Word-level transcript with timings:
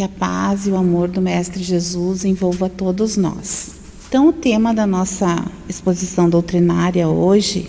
Que 0.00 0.04
a 0.04 0.08
paz 0.08 0.66
e 0.66 0.70
o 0.70 0.76
amor 0.78 1.08
do 1.08 1.20
Mestre 1.20 1.62
Jesus 1.62 2.24
envolva 2.24 2.70
todos 2.70 3.18
nós. 3.18 3.72
Então, 4.08 4.28
o 4.28 4.32
tema 4.32 4.72
da 4.72 4.86
nossa 4.86 5.44
exposição 5.68 6.30
doutrinária 6.30 7.06
hoje 7.06 7.68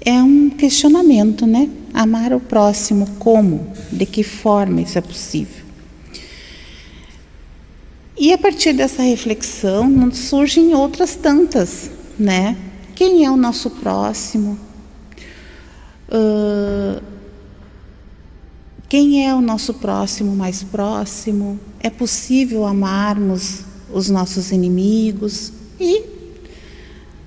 é 0.00 0.22
um 0.22 0.48
questionamento, 0.48 1.46
né? 1.46 1.68
Amar 1.92 2.32
o 2.32 2.40
próximo 2.40 3.06
como? 3.18 3.66
De 3.92 4.06
que 4.06 4.22
forma 4.22 4.80
isso 4.80 4.96
é 4.96 5.02
possível? 5.02 5.62
E 8.16 8.32
a 8.32 8.38
partir 8.38 8.72
dessa 8.72 9.02
reflexão 9.02 10.10
surgem 10.12 10.72
outras 10.72 11.14
tantas, 11.14 11.90
né? 12.18 12.56
Quem 12.94 13.26
é 13.26 13.30
o 13.30 13.36
nosso 13.36 13.68
próximo? 13.68 14.58
Uh, 16.08 17.02
quem 18.88 19.26
é 19.26 19.34
o 19.34 19.40
nosso 19.40 19.74
próximo 19.74 20.36
mais 20.36 20.62
próximo? 20.62 21.58
É 21.80 21.90
possível 21.90 22.66
amarmos 22.66 23.62
os 23.92 24.10
nossos 24.10 24.52
inimigos? 24.52 25.52
E 25.80 26.02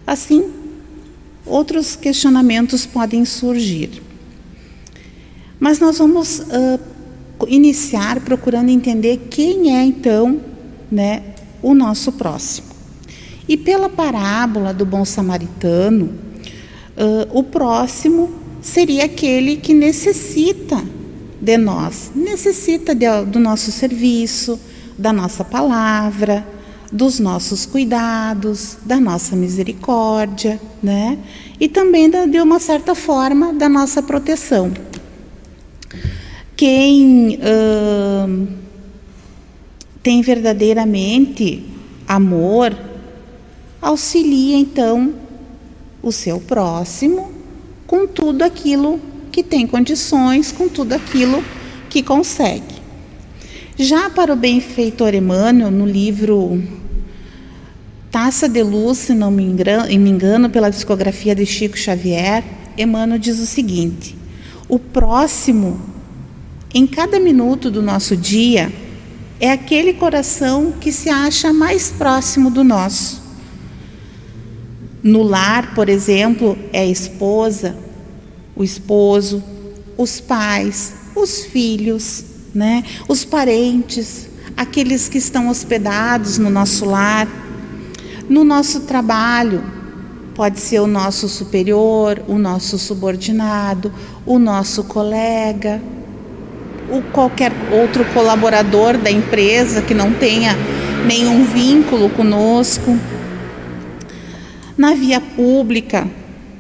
assim, 0.05 0.51
outros 1.45 1.95
questionamentos 1.95 2.85
podem 2.85 3.25
surgir. 3.25 4.01
Mas 5.59 5.79
nós 5.79 5.97
vamos 5.97 6.39
uh, 6.39 6.79
iniciar 7.47 8.19
procurando 8.21 8.69
entender 8.69 9.27
quem 9.29 9.75
é 9.75 9.83
então 9.83 10.39
né, 10.91 11.35
o 11.61 11.73
nosso 11.73 12.11
próximo. 12.11 12.67
E 13.47 13.57
pela 13.57 13.89
parábola 13.89 14.73
do 14.73 14.85
bom 14.85 15.03
samaritano, 15.03 16.13
uh, 16.95 17.37
o 17.37 17.43
próximo 17.43 18.31
seria 18.61 19.05
aquele 19.05 19.55
que 19.57 19.73
necessita 19.73 20.83
de 21.39 21.57
nós, 21.57 22.11
necessita 22.15 22.93
de, 22.95 23.05
do 23.25 23.39
nosso 23.39 23.71
serviço, 23.71 24.59
da 24.97 25.13
nossa 25.13 25.43
palavra, 25.43 26.45
dos 26.91 27.19
nossos 27.19 27.65
cuidados, 27.65 28.77
da 28.85 28.99
nossa 28.99 29.35
misericórdia, 29.35 30.59
né? 30.81 31.17
E 31.59 31.67
também 31.67 32.09
da, 32.09 32.25
de 32.25 32.39
uma 32.39 32.59
certa 32.59 32.95
forma 32.95 33.53
da 33.53 33.67
nossa 33.67 34.01
proteção. 34.01 34.71
Quem 36.55 37.39
tem 40.01 40.21
verdadeiramente 40.21 41.63
amor 42.07 42.75
auxilia 43.81 44.57
então 44.57 45.13
o 46.01 46.11
seu 46.11 46.39
próximo 46.39 47.31
com 47.85 48.07
tudo 48.07 48.41
aquilo 48.41 48.99
que 49.37 49.43
tem 49.43 49.67
condições, 49.67 50.51
com 50.51 50.67
tudo 50.67 50.93
aquilo 50.93 51.43
que 51.91 52.01
consegue. 52.01 52.73
Já 53.77 54.09
para 54.09 54.33
o 54.33 54.35
benfeitor 54.35 55.13
Emmanuel, 55.13 55.69
no 55.69 55.85
livro 55.85 56.59
Taça 58.09 58.49
de 58.49 58.63
Luz, 58.63 58.97
se 58.97 59.13
não 59.13 59.29
me 59.29 59.43
engano, 59.43 60.49
pela 60.49 60.71
discografia 60.71 61.35
de 61.35 61.45
Chico 61.45 61.77
Xavier, 61.77 62.43
Emmanuel 62.75 63.19
diz 63.19 63.37
o 63.37 63.45
seguinte: 63.45 64.17
o 64.67 64.79
próximo, 64.79 65.79
em 66.73 66.87
cada 66.87 67.19
minuto 67.19 67.69
do 67.69 67.83
nosso 67.83 68.17
dia, 68.17 68.73
é 69.39 69.51
aquele 69.51 69.93
coração 69.93 70.73
que 70.81 70.91
se 70.91 71.11
acha 71.11 71.53
mais 71.53 71.91
próximo 71.91 72.49
do 72.49 72.63
nosso. 72.63 73.21
No 75.03 75.21
lar, 75.21 75.75
por 75.75 75.89
exemplo, 75.89 76.57
é 76.73 76.79
a 76.79 76.85
esposa, 76.87 77.85
o 78.57 78.63
esposo, 78.63 79.43
os 79.97 80.19
pais, 80.19 80.93
os 81.15 81.45
filhos, 81.45 82.23
né? 82.53 82.83
os 83.07 83.23
parentes, 83.23 84.27
aqueles 84.55 85.07
que 85.07 85.17
estão 85.17 85.47
hospedados 85.47 86.37
no 86.37 86.49
nosso 86.49 86.85
lar, 86.85 87.27
no 88.27 88.43
nosso 88.43 88.81
trabalho, 88.81 89.63
pode 90.33 90.59
ser 90.59 90.79
o 90.79 90.87
nosso 90.87 91.29
superior, 91.29 92.21
o 92.27 92.37
nosso 92.37 92.77
subordinado, 92.77 93.91
o 94.25 94.37
nosso 94.37 94.83
colega, 94.83 95.81
o 96.89 97.01
qualquer 97.11 97.51
outro 97.71 98.05
colaborador 98.13 98.97
da 98.97 99.11
empresa 99.11 99.81
que 99.81 99.93
não 99.93 100.13
tenha 100.13 100.55
nenhum 101.05 101.43
vínculo 101.45 102.09
conosco. 102.09 102.97
Na 104.77 104.93
via 104.93 105.19
pública, 105.19 106.07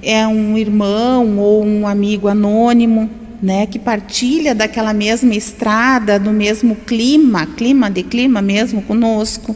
é 0.07 0.25
um 0.25 0.57
irmão 0.57 1.37
ou 1.37 1.65
um 1.65 1.85
amigo 1.85 2.29
anônimo, 2.29 3.09
né, 3.43 3.65
que 3.65 3.77
partilha 3.77 4.55
daquela 4.55 4.93
mesma 4.93 5.35
estrada, 5.35 6.17
do 6.17 6.31
mesmo 6.31 6.77
clima, 6.77 7.45
clima 7.45 7.91
de 7.91 8.03
clima 8.03 8.41
mesmo 8.41 8.81
conosco. 8.81 9.53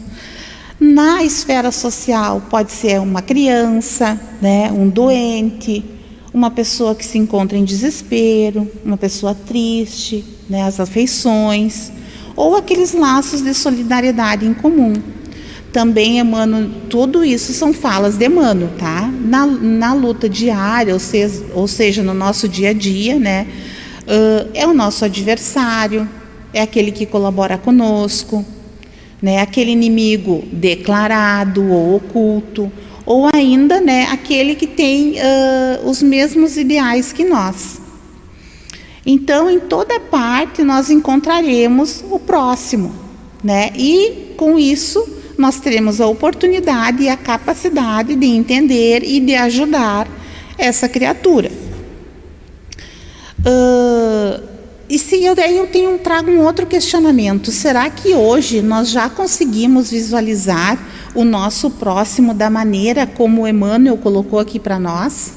Na 0.77 1.23
esfera 1.23 1.71
social 1.71 2.43
pode 2.49 2.73
ser 2.73 2.99
uma 2.99 3.21
criança, 3.21 4.19
né, 4.41 4.69
um 4.73 4.89
doente, 4.89 5.85
uma 6.33 6.51
pessoa 6.51 6.93
que 6.95 7.05
se 7.05 7.17
encontra 7.17 7.57
em 7.57 7.63
desespero, 7.63 8.69
uma 8.83 8.97
pessoa 8.97 9.33
triste, 9.33 10.25
né, 10.49 10.63
as 10.63 10.81
afeições, 10.81 11.93
ou 12.35 12.57
aqueles 12.57 12.91
laços 12.91 13.41
de 13.41 13.53
solidariedade 13.53 14.45
em 14.45 14.53
comum. 14.53 14.91
Também 15.71 16.19
Emmanuel, 16.19 16.69
tudo 16.89 17.23
isso 17.23 17.53
são 17.53 17.71
falas 17.71 18.17
de 18.17 18.25
Emmanuel, 18.25 18.69
tá? 18.77 19.09
Na, 19.23 19.45
na 19.45 19.93
luta 19.93 20.27
diária, 20.27 20.93
ou 20.93 20.99
seja, 20.99 21.45
ou 21.53 21.67
seja, 21.67 22.03
no 22.03 22.13
nosso 22.13 22.47
dia 22.47 22.71
a 22.71 22.73
dia, 22.73 23.17
né? 23.17 23.47
Uh, 24.01 24.49
é 24.53 24.67
o 24.67 24.73
nosso 24.73 25.05
adversário, 25.05 26.09
é 26.53 26.61
aquele 26.61 26.91
que 26.91 27.05
colabora 27.05 27.57
conosco, 27.57 28.45
né? 29.21 29.39
Aquele 29.39 29.71
inimigo 29.71 30.43
declarado 30.51 31.65
ou 31.71 31.95
oculto, 31.95 32.69
ou 33.05 33.29
ainda, 33.33 33.79
né? 33.79 34.07
Aquele 34.11 34.55
que 34.55 34.67
tem 34.67 35.13
uh, 35.13 35.89
os 35.89 36.01
mesmos 36.01 36.57
ideais 36.57 37.13
que 37.13 37.23
nós. 37.23 37.79
Então, 39.05 39.49
em 39.49 39.59
toda 39.59 40.01
parte 40.01 40.63
nós 40.63 40.89
encontraremos 40.89 42.03
o 42.11 42.19
próximo, 42.19 42.93
né? 43.41 43.71
E 43.73 44.33
com 44.35 44.59
isso 44.59 45.20
nós 45.41 45.59
teremos 45.59 45.99
a 45.99 46.07
oportunidade 46.07 47.03
e 47.03 47.09
a 47.09 47.17
capacidade 47.17 48.15
de 48.15 48.27
entender 48.27 49.03
e 49.03 49.19
de 49.19 49.35
ajudar 49.35 50.07
essa 50.57 50.87
criatura. 50.87 51.51
Uh, 53.39 54.43
e 54.87 54.99
se 54.99 55.23
eu 55.23 55.33
daí 55.33 55.57
eu 55.57 55.65
tenho 55.65 55.97
trago 55.97 56.29
um 56.29 56.41
outro 56.41 56.67
questionamento, 56.67 57.51
será 57.51 57.89
que 57.89 58.13
hoje 58.13 58.61
nós 58.61 58.89
já 58.89 59.09
conseguimos 59.09 59.89
visualizar 59.89 60.77
o 61.15 61.23
nosso 61.23 61.71
próximo 61.71 62.33
da 62.33 62.49
maneira 62.49 63.07
como 63.07 63.47
Emmanuel 63.47 63.97
colocou 63.97 64.37
aqui 64.37 64.59
para 64.59 64.79
nós? 64.79 65.33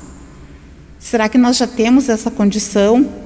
Será 0.99 1.29
que 1.29 1.39
nós 1.39 1.57
já 1.57 1.67
temos 1.67 2.09
essa 2.09 2.31
condição? 2.31 3.24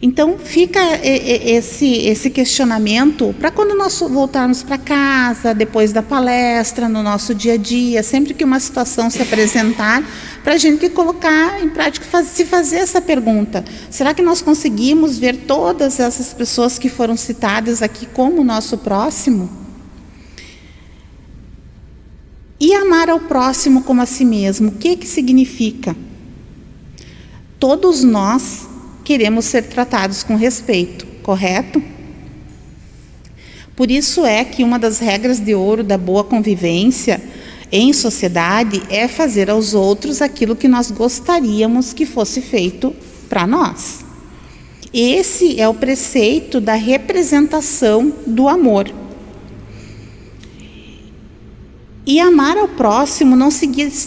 Então 0.00 0.38
fica 0.38 0.80
esse, 1.02 1.86
esse 2.06 2.30
questionamento 2.30 3.34
para 3.36 3.50
quando 3.50 3.74
nós 3.74 3.98
voltarmos 3.98 4.62
para 4.62 4.78
casa, 4.78 5.52
depois 5.52 5.92
da 5.92 6.02
palestra, 6.02 6.88
no 6.88 7.02
nosso 7.02 7.34
dia 7.34 7.54
a 7.54 7.56
dia, 7.56 8.00
sempre 8.04 8.32
que 8.32 8.44
uma 8.44 8.60
situação 8.60 9.10
se 9.10 9.20
apresentar, 9.20 10.04
para 10.44 10.54
a 10.54 10.56
gente 10.56 10.88
colocar 10.88 11.60
em 11.60 11.68
prática, 11.68 12.22
se 12.22 12.44
fazer 12.44 12.76
essa 12.76 13.00
pergunta: 13.00 13.64
será 13.90 14.14
que 14.14 14.22
nós 14.22 14.40
conseguimos 14.40 15.18
ver 15.18 15.36
todas 15.48 15.98
essas 15.98 16.32
pessoas 16.32 16.78
que 16.78 16.88
foram 16.88 17.16
citadas 17.16 17.82
aqui 17.82 18.06
como 18.06 18.44
nosso 18.44 18.78
próximo? 18.78 19.50
E 22.60 22.72
amar 22.72 23.10
ao 23.10 23.20
próximo 23.20 23.82
como 23.82 24.00
a 24.00 24.06
si 24.06 24.24
mesmo, 24.24 24.68
o 24.68 24.72
que, 24.72 24.96
que 24.96 25.06
significa? 25.08 25.96
Todos 27.58 28.04
nós 28.04 28.68
queremos 29.08 29.46
ser 29.46 29.62
tratados 29.62 30.22
com 30.22 30.36
respeito, 30.36 31.06
correto? 31.22 31.82
Por 33.74 33.90
isso 33.90 34.26
é 34.26 34.44
que 34.44 34.62
uma 34.62 34.78
das 34.78 34.98
regras 34.98 35.40
de 35.40 35.54
ouro 35.54 35.82
da 35.82 35.96
boa 35.96 36.22
convivência 36.22 37.18
em 37.72 37.90
sociedade 37.94 38.82
é 38.90 39.08
fazer 39.08 39.48
aos 39.48 39.72
outros 39.72 40.20
aquilo 40.20 40.54
que 40.54 40.68
nós 40.68 40.90
gostaríamos 40.90 41.94
que 41.94 42.04
fosse 42.04 42.42
feito 42.42 42.94
para 43.30 43.46
nós. 43.46 44.04
Esse 44.92 45.58
é 45.58 45.66
o 45.66 45.72
preceito 45.72 46.60
da 46.60 46.74
representação 46.74 48.12
do 48.26 48.46
amor. 48.46 48.92
E 52.08 52.18
amar 52.20 52.56
ao 52.56 52.68
próximo 52.68 53.36
não, 53.36 53.50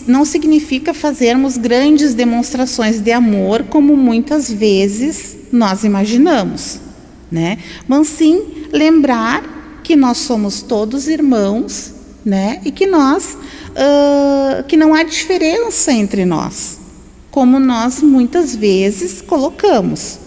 não 0.07 0.25
significa 0.25 0.92
fazermos 0.92 1.56
grandes 1.56 2.15
demonstrações 2.15 3.00
de 3.00 3.12
amor, 3.12 3.65
como 3.65 3.95
muitas 3.95 4.51
vezes 4.51 5.38
nós 5.51 5.83
imaginamos, 5.83 6.80
né? 7.31 7.59
Mas 7.88 8.07
sim 8.07 8.65
lembrar 8.71 9.81
que 9.83 9.95
nós 9.95 10.18
somos 10.18 10.63
todos 10.63 11.07
irmãos, 11.07 11.94
né? 12.25 12.59
E 12.65 12.71
que 12.71 12.88
nós, 12.88 13.38
uh, 13.69 14.63
que 14.63 14.75
não 14.75 14.95
há 14.95 15.03
diferença 15.03 15.92
entre 15.92 16.25
nós, 16.25 16.80
como 17.30 17.59
nós 17.59 18.01
muitas 18.01 18.56
vezes 18.56 19.21
colocamos. 19.21 20.18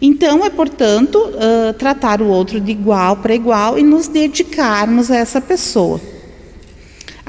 Então, 0.00 0.44
é, 0.44 0.50
portanto, 0.50 1.16
uh, 1.16 1.72
tratar 1.76 2.22
o 2.22 2.28
outro 2.28 2.60
de 2.60 2.70
igual 2.70 3.16
para 3.16 3.34
igual 3.34 3.76
e 3.76 3.82
nos 3.82 4.06
dedicarmos 4.06 5.10
a 5.10 5.16
essa 5.16 5.40
pessoa. 5.40 6.00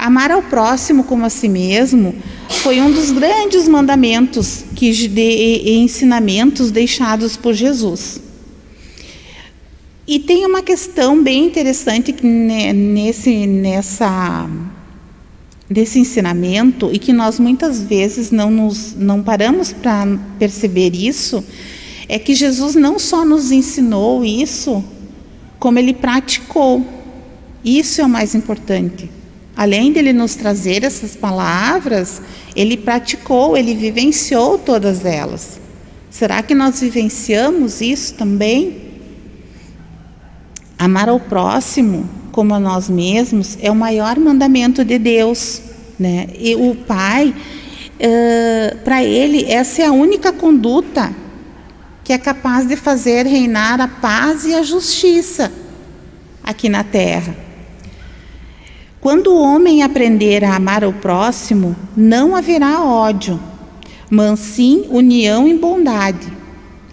Amar 0.00 0.30
ao 0.30 0.42
próximo 0.42 1.04
como 1.04 1.26
a 1.26 1.30
si 1.30 1.46
mesmo 1.46 2.14
foi 2.48 2.80
um 2.80 2.90
dos 2.90 3.10
grandes 3.10 3.68
mandamentos 3.68 4.64
que, 4.74 4.90
e 4.90 5.76
ensinamentos 5.76 6.70
deixados 6.70 7.36
por 7.36 7.52
Jesus. 7.52 8.18
E 10.08 10.18
tem 10.18 10.46
uma 10.46 10.62
questão 10.62 11.22
bem 11.22 11.44
interessante 11.44 12.16
nesse, 12.24 13.46
nessa, 13.46 14.48
desse 15.68 15.98
ensinamento 15.98 16.90
e 16.90 16.98
que 16.98 17.12
nós 17.12 17.38
muitas 17.38 17.82
vezes 17.82 18.30
não, 18.30 18.50
nos, 18.50 18.94
não 18.96 19.22
paramos 19.22 19.70
para 19.70 20.18
perceber 20.38 20.96
isso, 20.96 21.44
é 22.08 22.18
que 22.18 22.34
Jesus 22.34 22.74
não 22.74 22.98
só 22.98 23.22
nos 23.22 23.52
ensinou 23.52 24.24
isso, 24.24 24.82
como 25.58 25.78
ele 25.78 25.92
praticou. 25.92 26.84
Isso 27.62 28.00
é 28.00 28.04
o 28.04 28.08
mais 28.08 28.34
importante. 28.34 29.19
Além 29.56 29.92
dele 29.92 30.12
nos 30.12 30.34
trazer 30.34 30.84
essas 30.84 31.14
palavras, 31.16 32.22
ele 32.54 32.76
praticou, 32.76 33.56
ele 33.56 33.74
vivenciou 33.74 34.58
todas 34.58 35.04
elas. 35.04 35.60
Será 36.10 36.42
que 36.42 36.54
nós 36.54 36.80
vivenciamos 36.80 37.80
isso 37.80 38.14
também? 38.14 38.90
Amar 40.78 41.08
ao 41.08 41.20
próximo 41.20 42.08
como 42.32 42.54
a 42.54 42.60
nós 42.60 42.88
mesmos 42.88 43.58
é 43.60 43.70
o 43.70 43.74
maior 43.74 44.18
mandamento 44.18 44.84
de 44.84 44.98
Deus, 44.98 45.60
né? 45.98 46.28
E 46.38 46.54
o 46.54 46.74
Pai, 46.74 47.34
uh, 47.34 48.76
para 48.78 49.04
ele, 49.04 49.44
essa 49.44 49.82
é 49.82 49.86
a 49.86 49.92
única 49.92 50.32
conduta 50.32 51.14
que 52.02 52.12
é 52.12 52.18
capaz 52.18 52.66
de 52.66 52.76
fazer 52.76 53.26
reinar 53.26 53.80
a 53.80 53.88
paz 53.88 54.44
e 54.44 54.54
a 54.54 54.62
justiça 54.62 55.52
aqui 56.42 56.68
na 56.68 56.82
terra. 56.82 57.49
Quando 59.00 59.28
o 59.28 59.40
homem 59.40 59.82
aprender 59.82 60.44
a 60.44 60.56
amar 60.56 60.84
o 60.84 60.92
próximo, 60.92 61.74
não 61.96 62.36
haverá 62.36 62.84
ódio, 62.84 63.40
mas 64.10 64.38
sim 64.40 64.84
união 64.90 65.48
e 65.48 65.56
bondade. 65.56 66.30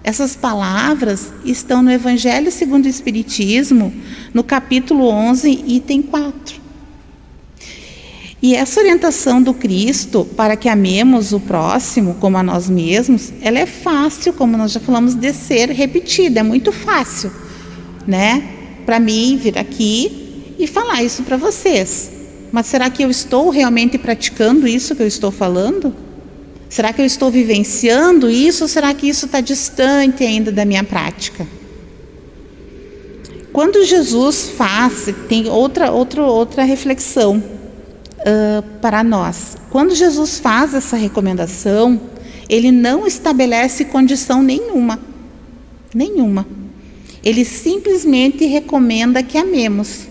Essas 0.05 0.33
palavras 0.33 1.33
estão 1.43 1.83
no 1.83 1.91
Evangelho 1.91 2.49
segundo 2.49 2.85
o 2.85 2.87
Espiritismo, 2.87 3.93
no 4.33 4.41
capítulo 4.41 5.09
11, 5.09 5.65
item 5.67 6.01
4. 6.01 6.61
E 8.41 8.55
essa 8.55 8.79
orientação 8.79 9.43
do 9.43 9.53
Cristo 9.53 10.23
para 10.37 10.55
que 10.55 10.69
amemos 10.69 11.33
o 11.33 11.41
próximo 11.41 12.15
como 12.21 12.37
a 12.37 12.43
nós 12.43 12.69
mesmos, 12.69 13.33
ela 13.41 13.59
é 13.59 13.65
fácil, 13.65 14.31
como 14.31 14.55
nós 14.55 14.71
já 14.71 14.79
falamos, 14.79 15.13
de 15.13 15.33
ser 15.33 15.71
repetida, 15.71 16.39
é 16.39 16.43
muito 16.43 16.71
fácil, 16.71 17.29
né? 18.07 18.47
Para 18.85 18.97
mim 18.97 19.35
vir 19.35 19.57
aqui 19.57 20.26
e 20.57 20.67
falar 20.67 21.03
isso 21.03 21.23
para 21.23 21.37
vocês. 21.37 22.11
Mas 22.51 22.67
será 22.67 22.89
que 22.89 23.03
eu 23.03 23.09
estou 23.09 23.49
realmente 23.49 23.97
praticando 23.97 24.67
isso 24.67 24.95
que 24.95 25.03
eu 25.03 25.07
estou 25.07 25.31
falando? 25.31 25.93
Será 26.69 26.91
que 26.91 27.01
eu 27.01 27.05
estou 27.05 27.31
vivenciando 27.31 28.29
isso 28.29 28.63
ou 28.63 28.67
será 28.67 28.93
que 28.93 29.07
isso 29.07 29.25
está 29.25 29.41
distante 29.41 30.23
ainda 30.23 30.51
da 30.51 30.65
minha 30.65 30.83
prática? 30.83 31.47
Quando 33.53 33.83
Jesus 33.85 34.49
faz, 34.49 35.13
tem 35.27 35.47
outra, 35.47 35.91
outra, 35.91 36.23
outra 36.23 36.63
reflexão 36.63 37.41
uh, 38.19 38.63
para 38.81 39.03
nós. 39.03 39.57
Quando 39.69 39.95
Jesus 39.95 40.39
faz 40.39 40.73
essa 40.73 40.95
recomendação, 40.95 41.99
ele 42.49 42.71
não 42.71 43.07
estabelece 43.07 43.85
condição 43.85 44.43
nenhuma. 44.43 44.99
Nenhuma. 45.93 46.45
Ele 47.23 47.43
simplesmente 47.43 48.45
recomenda 48.45 49.23
que 49.23 49.37
amemos. 49.37 50.07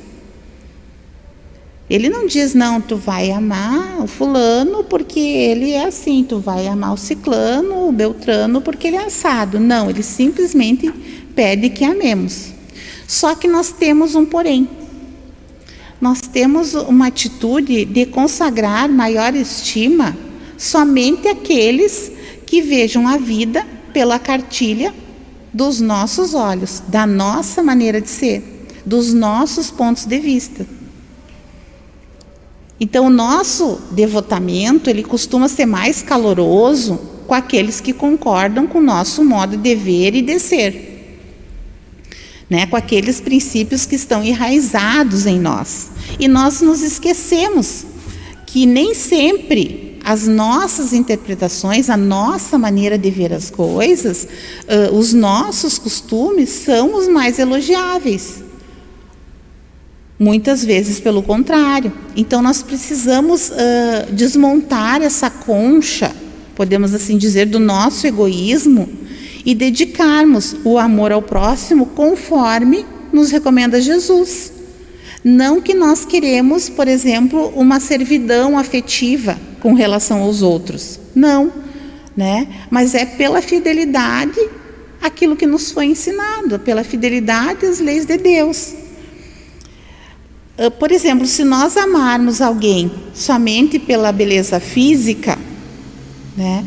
Ele 1.89 2.09
não 2.09 2.27
diz, 2.27 2.53
não, 2.53 2.81
tu 2.81 2.97
vai 2.97 3.31
amar 3.31 4.03
o 4.03 4.07
fulano 4.07 4.83
porque 4.85 5.21
ele 5.21 5.71
é 5.71 5.85
assim, 5.85 6.25
tu 6.29 6.39
vai 6.39 6.67
amar 6.67 6.95
o 6.95 6.97
ciclano, 6.97 7.89
o 7.89 7.93
beltrano 7.93 8.61
porque 8.61 8.89
ele 8.89 8.97
é 8.97 9.05
assado. 9.05 9.61
Não, 9.61 9.89
ele 9.89 10.03
simplesmente 10.03 10.93
pede 11.35 11.71
que 11.71 11.85
amemos. 11.85 12.53
Só 13.07 13.35
que 13.35 13.47
nós 13.47 13.71
temos 13.71 14.15
um 14.17 14.25
porém 14.25 14.69
nós 16.01 16.21
temos 16.21 16.75
uma 16.75 17.07
atitude 17.07 17.85
de 17.85 18.07
consagrar 18.07 18.89
maior 18.89 19.35
estima 19.35 20.17
somente 20.59 21.27
aqueles 21.29 22.13
que 22.47 22.61
vejam 22.61 23.09
a 23.09 23.17
vida 23.17 23.67
pela 23.93 24.19
cartilha 24.19 24.95
dos 25.53 25.81
nossos 25.81 26.35
olhos, 26.35 26.83
da 26.87 27.07
nossa 27.07 27.63
maneira 27.63 28.01
de 28.01 28.11
ser, 28.11 28.69
dos 28.85 29.15
nossos 29.15 29.71
pontos 29.71 30.05
de 30.05 30.19
vista. 30.19 30.67
Então, 32.79 33.07
o 33.07 33.11
nosso 33.11 33.81
devotamento, 33.91 34.91
ele 34.91 35.03
costuma 35.03 35.49
ser 35.49 35.67
mais 35.67 36.03
caloroso 36.03 36.99
com 37.27 37.35
aqueles 37.35 37.81
que 37.81 37.93
concordam 37.93 38.67
com 38.67 38.79
o 38.79 38.83
nosso 38.83 39.25
modo 39.25 39.57
de 39.57 39.75
ver 39.75 40.15
e 40.15 40.23
de 40.23 40.39
ser 40.39 40.97
né, 42.49 42.67
com 42.67 42.77
aqueles 42.77 43.21
princípios 43.21 43.87
que 43.87 43.97
estão 43.97 44.23
enraizados 44.23 45.27
em 45.27 45.39
nós. 45.39 45.91
E 46.19 46.29
nós 46.29 46.61
nos 46.61 46.83
esquecemos 46.83 47.85
que 48.47 48.65
nem 48.65 48.95
sempre 48.95 49.99
as 50.05 50.29
nossas 50.29 50.93
interpretações, 50.93 51.91
a 51.91 51.97
nossa 51.97 52.57
maneira 52.57 52.97
de 52.97 53.11
ver 53.11 53.33
as 53.33 53.51
coisas, 53.51 54.27
uh, 54.63 54.95
os 54.97 55.13
nossos 55.13 55.79
costumes 55.79 56.51
são 56.51 56.95
os 56.95 57.09
mais 57.09 57.41
elogiáveis. 57.41 58.46
Muitas 60.19 60.65
vezes, 60.65 60.99
pelo 60.99 61.23
contrário. 61.23 61.93
Então, 62.17 62.41
nós 62.41 62.63
precisamos 62.63 63.51
uh, 63.51 64.13
desmontar 64.13 65.03
essa 65.03 65.29
concha, 65.29 66.15
podemos 66.55 66.95
assim 66.95 67.19
dizer, 67.19 67.47
do 67.47 67.59
nosso 67.59 68.07
egoísmo 68.07 68.89
e 69.45 69.55
dedicarmos 69.55 70.57
o 70.65 70.79
amor 70.79 71.13
ao 71.13 71.21
próximo 71.21 71.87
conforme 71.87 72.85
nos 73.13 73.31
recomenda 73.31 73.81
Jesus. 73.81 74.53
Não 75.23 75.61
que 75.61 75.75
nós 75.75 76.05
queremos, 76.05 76.69
por 76.69 76.89
exemplo, 76.89 77.53
uma 77.55 77.79
servidão 77.79 78.59
afetiva 78.59 79.39
com 79.61 79.75
relação 79.75 80.23
aos 80.23 80.41
outros. 80.41 80.99
Não, 81.15 81.53
né? 82.17 82.47
Mas 82.71 82.95
é 82.95 83.05
pela 83.05 83.43
fidelidade 83.43 84.41
aquilo 85.03 85.37
que 85.37 85.47
nos 85.47 85.71
foi 85.71 85.87
ensinado, 85.87 86.59
pela 86.59 86.83
fidelidade 86.83 87.67
às 87.67 87.81
leis 87.81 88.07
de 88.07 88.17
Deus. 88.17 88.86
Ah, 90.59 90.71
por 90.71 90.91
exemplo, 90.91 91.27
se 91.27 91.45
nós 91.45 91.77
amarmos 91.77 92.41
alguém 92.41 92.91
somente 93.15 93.79
pela 93.79 94.13
beleza 94.13 94.59
física, 94.61 95.39
né? 96.37 96.65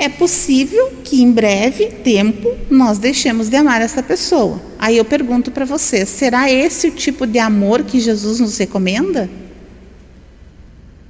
é 0.00 0.08
possível 0.08 0.94
que 1.04 1.20
em 1.20 1.30
breve 1.30 1.88
tempo 2.02 2.56
nós 2.70 2.96
deixemos 2.96 3.50
de 3.50 3.56
amar 3.56 3.82
essa 3.82 4.02
pessoa. 4.02 4.58
Aí 4.78 4.96
eu 4.96 5.04
pergunto 5.04 5.50
para 5.50 5.66
você: 5.66 6.06
será 6.06 6.50
esse 6.50 6.88
o 6.88 6.90
tipo 6.90 7.26
de 7.26 7.38
amor 7.38 7.82
que 7.82 8.00
Jesus 8.00 8.40
nos 8.40 8.56
recomenda? 8.56 9.28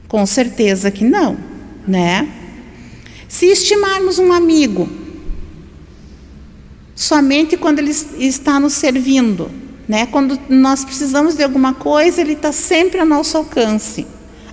Com 0.08 0.26
certeza 0.26 0.90
que 0.90 1.04
não, 1.04 1.38
né? 1.86 2.28
Se 3.28 3.46
estimarmos 3.46 4.18
um 4.18 4.32
amigo 4.32 4.88
somente 6.96 7.56
quando 7.56 7.78
ele 7.78 7.92
está 8.18 8.58
nos 8.58 8.72
servindo, 8.72 9.52
né? 9.90 10.06
Quando 10.06 10.38
nós 10.48 10.84
precisamos 10.84 11.34
de 11.34 11.42
alguma 11.42 11.74
coisa, 11.74 12.20
ele 12.20 12.34
está 12.34 12.52
sempre 12.52 13.00
ao 13.00 13.04
nosso 13.06 13.36
alcance. 13.36 14.06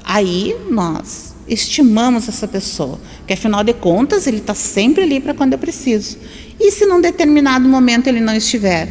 Aí 0.03 0.55
nós 0.67 1.35
estimamos 1.47 2.27
essa 2.27 2.47
pessoa, 2.47 2.99
porque 3.19 3.33
afinal 3.33 3.63
de 3.63 3.71
contas 3.71 4.25
ele 4.25 4.37
está 4.37 4.55
sempre 4.55 5.03
ali 5.03 5.19
para 5.19 5.35
quando 5.35 5.53
eu 5.53 5.59
preciso. 5.59 6.17
E 6.59 6.71
se 6.71 6.87
num 6.87 6.99
determinado 6.99 7.69
momento 7.69 8.07
ele 8.07 8.19
não 8.19 8.33
estiver? 8.33 8.89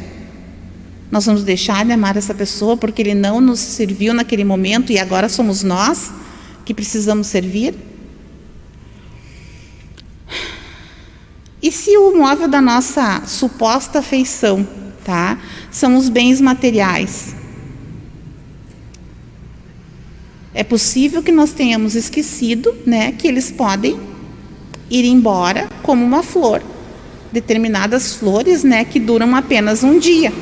Nós 1.10 1.26
vamos 1.26 1.42
deixar 1.42 1.84
de 1.84 1.90
amar 1.90 2.16
essa 2.16 2.32
pessoa 2.32 2.76
porque 2.76 3.02
ele 3.02 3.14
não 3.14 3.40
nos 3.40 3.58
serviu 3.58 4.14
naquele 4.14 4.44
momento 4.44 4.92
e 4.92 5.00
agora 5.00 5.28
somos 5.28 5.64
nós 5.64 6.12
que 6.64 6.72
precisamos 6.72 7.26
servir? 7.26 7.74
E 11.60 11.72
se 11.72 11.96
o 11.96 12.16
móvel 12.16 12.46
da 12.46 12.60
nossa 12.62 13.24
suposta 13.26 13.98
afeição, 13.98 14.64
tá, 15.04 15.38
são 15.76 15.94
os 15.96 16.08
bens 16.08 16.40
materiais? 16.40 17.34
É 20.54 20.64
possível 20.64 21.22
que 21.22 21.30
nós 21.30 21.52
tenhamos 21.52 21.94
esquecido, 21.94 22.74
né, 22.86 23.12
que 23.12 23.28
eles 23.28 23.50
podem 23.50 24.00
ir 24.90 25.04
embora 25.04 25.68
como 25.82 26.02
uma 26.02 26.22
flor. 26.22 26.62
Determinadas 27.30 28.14
flores, 28.14 28.64
né, 28.64 28.86
que 28.86 28.98
duram 28.98 29.36
apenas 29.36 29.82
um 29.84 29.98
dia. 29.98 30.32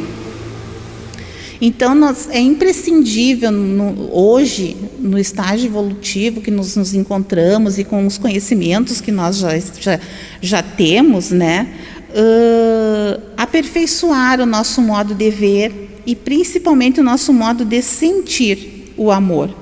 Então, 1.61 1.97
nós, 1.97 2.29
é 2.31 2.39
imprescindível 2.39 3.51
no, 3.51 4.15
hoje, 4.17 4.77
no 5.01 5.19
estágio 5.19 5.67
evolutivo 5.67 6.41
que 6.41 6.51
nos, 6.51 6.77
nos, 6.77 6.95
encontramos 6.95 7.77
e 7.79 7.83
com 7.83 8.07
os 8.07 8.19
conhecimentos 8.19 9.01
que 9.01 9.11
nós 9.11 9.39
já, 9.39 9.59
já, 9.59 9.99
já 10.41 10.63
temos, 10.63 11.31
né, 11.31 11.69
uh, 12.15 13.21
aperfeiçoar 13.37 14.41
o 14.41 14.47
nosso 14.47 14.81
modo 14.81 15.15
de 15.15 15.31
ver 15.31 16.01
e 16.07 16.15
principalmente 16.15 17.01
o 17.01 17.05
nosso 17.05 17.33
modo 17.33 17.65
de 17.65 17.83
sentir 17.83 18.93
o 18.97 19.11
amor. 19.11 19.55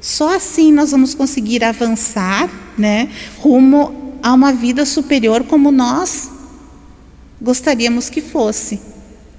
Só 0.00 0.36
assim 0.36 0.72
nós 0.72 0.92
vamos 0.92 1.14
conseguir 1.14 1.64
avançar, 1.64 2.48
né, 2.78 3.08
rumo 3.38 4.18
a 4.22 4.32
uma 4.32 4.52
vida 4.52 4.86
superior 4.86 5.44
como 5.44 5.70
nós 5.70 6.30
gostaríamos 7.40 8.08
que 8.08 8.20
fosse, 8.20 8.80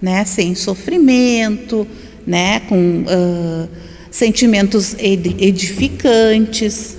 né, 0.01 0.25
sem 0.25 0.53
sofrimento, 0.55 1.87
né, 2.27 2.59
com 2.61 3.03
uh, 3.03 3.69
sentimentos 4.11 4.95
edificantes, 4.99 6.97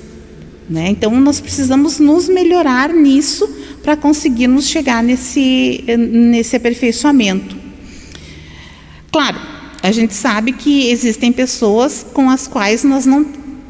né? 0.69 0.89
Então 0.89 1.15
nós 1.21 1.41
precisamos 1.41 1.99
nos 1.99 2.29
melhorar 2.29 2.89
nisso 2.93 3.47
para 3.85 3.99
conseguirmos 3.99 4.67
chegar 4.67 5.03
nesse, 5.03 5.85
nesse 5.99 6.57
aperfeiçoamento. 6.57 7.55
Claro, 9.13 9.39
a 9.83 9.93
gente 9.93 10.15
sabe 10.15 10.53
que 10.53 10.91
existem 10.91 11.31
pessoas 11.31 12.05
com 12.15 12.31
as 12.31 12.49
quais 12.49 12.83
nós 12.83 13.05
não, 13.05 13.27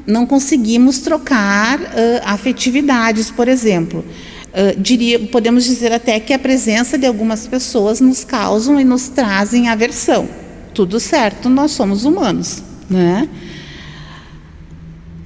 não 0.06 0.24
conseguimos 0.24 1.00
trocar 1.00 1.80
uh, 1.80 1.84
afetividades, 2.24 3.32
por 3.32 3.48
exemplo. 3.48 4.04
Uh, 4.50 4.80
diria, 4.80 5.18
podemos 5.18 5.64
dizer 5.64 5.92
até 5.92 6.20
que 6.20 6.32
a 6.32 6.38
presença 6.38 6.96
de 6.96 7.06
algumas 7.06 7.48
pessoas 7.48 8.00
nos 8.00 8.22
causam 8.22 8.80
e 8.80 8.84
nos 8.84 9.08
trazem 9.08 9.68
aversão. 9.68 10.28
Tudo 10.72 11.00
certo, 11.00 11.48
nós 11.48 11.72
somos 11.72 12.04
humanos, 12.04 12.62
né? 12.88 13.28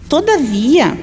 Todavia, 0.08 0.96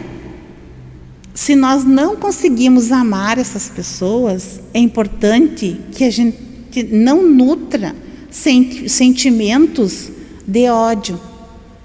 se 1.35 1.53
nós 1.53 1.83
não 1.83 2.15
conseguimos 2.15 2.93
amar 2.93 3.37
essas 3.37 3.67
pessoas, 3.67 4.61
é 4.73 4.79
importante 4.79 5.81
que 5.91 6.05
a 6.05 6.09
gente 6.09 6.81
não 6.89 7.27
nutra 7.27 7.93
sentimentos 8.31 10.09
de 10.47 10.69
ódio, 10.69 11.19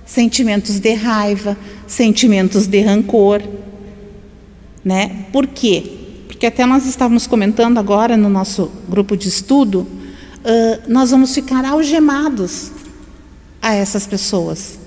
sentimentos 0.06 0.78
de 0.78 0.94
raiva, 0.94 1.58
sentimentos 1.84 2.68
de 2.68 2.80
rancor, 2.80 3.42
né? 4.84 5.26
Por 5.32 5.48
quê? 5.48 5.98
Porque 6.28 6.46
até 6.46 6.64
nós 6.64 6.86
estávamos 6.86 7.26
comentando 7.26 7.78
agora 7.78 8.16
no 8.16 8.28
nosso 8.28 8.70
grupo 8.88 9.16
de 9.16 9.28
estudo, 9.28 9.80
uh, 9.80 10.82
nós 10.86 11.10
vamos 11.10 11.34
ficar 11.34 11.64
algemados 11.64 12.70
a 13.60 13.74
essas 13.74 14.06
pessoas, 14.06 14.78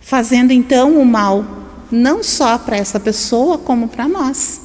fazendo 0.00 0.52
então 0.52 0.98
o 0.98 1.04
mal 1.04 1.61
não 1.92 2.22
só 2.22 2.58
para 2.58 2.76
essa 2.76 2.98
pessoa, 2.98 3.58
como 3.58 3.86
para 3.86 4.08
nós. 4.08 4.60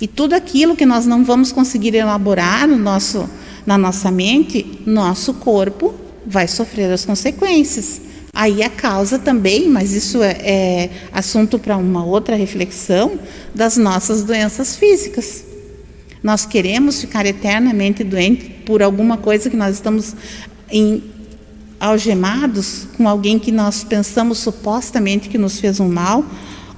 E 0.00 0.06
tudo 0.06 0.34
aquilo 0.34 0.76
que 0.76 0.86
nós 0.86 1.04
não 1.04 1.24
vamos 1.24 1.50
conseguir 1.50 1.94
elaborar 1.94 2.68
no 2.68 2.78
nosso, 2.78 3.28
na 3.66 3.76
nossa 3.76 4.10
mente, 4.10 4.80
nosso 4.86 5.34
corpo 5.34 5.94
vai 6.26 6.46
sofrer 6.46 6.90
as 6.92 7.04
consequências. 7.04 8.00
Aí 8.32 8.62
a 8.62 8.70
causa 8.70 9.18
também, 9.18 9.68
mas 9.68 9.92
isso 9.92 10.22
é, 10.22 10.32
é 10.42 10.90
assunto 11.12 11.58
para 11.58 11.76
uma 11.76 12.04
outra 12.04 12.34
reflexão, 12.34 13.18
das 13.54 13.76
nossas 13.76 14.24
doenças 14.24 14.76
físicas. 14.76 15.44
Nós 16.22 16.44
queremos 16.44 17.00
ficar 17.00 17.26
eternamente 17.26 18.02
doentes 18.02 18.50
por 18.64 18.82
alguma 18.82 19.16
coisa 19.16 19.50
que 19.50 19.56
nós 19.56 19.74
estamos 19.74 20.16
em, 20.70 21.02
algemados 21.84 22.86
com 22.96 23.06
alguém 23.06 23.38
que 23.38 23.52
nós 23.52 23.84
pensamos 23.84 24.38
supostamente 24.38 25.28
que 25.28 25.36
nos 25.36 25.60
fez 25.60 25.80
um 25.80 25.88
mal? 25.88 26.24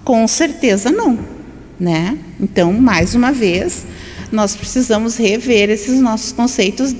Com 0.05 0.27
certeza 0.27 0.91
não, 0.91 1.19
né? 1.79 2.19
Então, 2.41 2.73
mais 2.73 3.15
uma 3.15 3.31
vez, 3.31 3.87
nós 4.33 4.57
precisamos 4.57 5.17
rever 5.17 5.71
esses 5.71 6.01
nossos 6.01 6.33
conceitos 6.33 6.95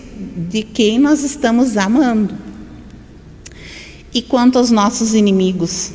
de 0.49 0.63
quem 0.63 0.99
nós 0.99 1.25
estamos 1.25 1.77
amando. 1.77 2.35
E 4.15 4.23
quanto 4.23 4.59
aos 4.59 4.71
nossos 4.71 5.13
inimigos? 5.13 5.91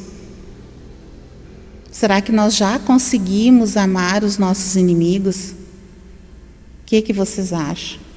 Será 1.92 2.20
que 2.20 2.32
nós 2.32 2.56
já 2.56 2.78
conseguimos 2.78 3.78
amar 3.78 4.24
os 4.24 4.38
nossos 4.38 4.76
inimigos? 4.76 5.52
O 5.52 6.86
que, 6.86 7.02
que 7.02 7.14
vocês 7.14 7.54
acham? 7.54 8.11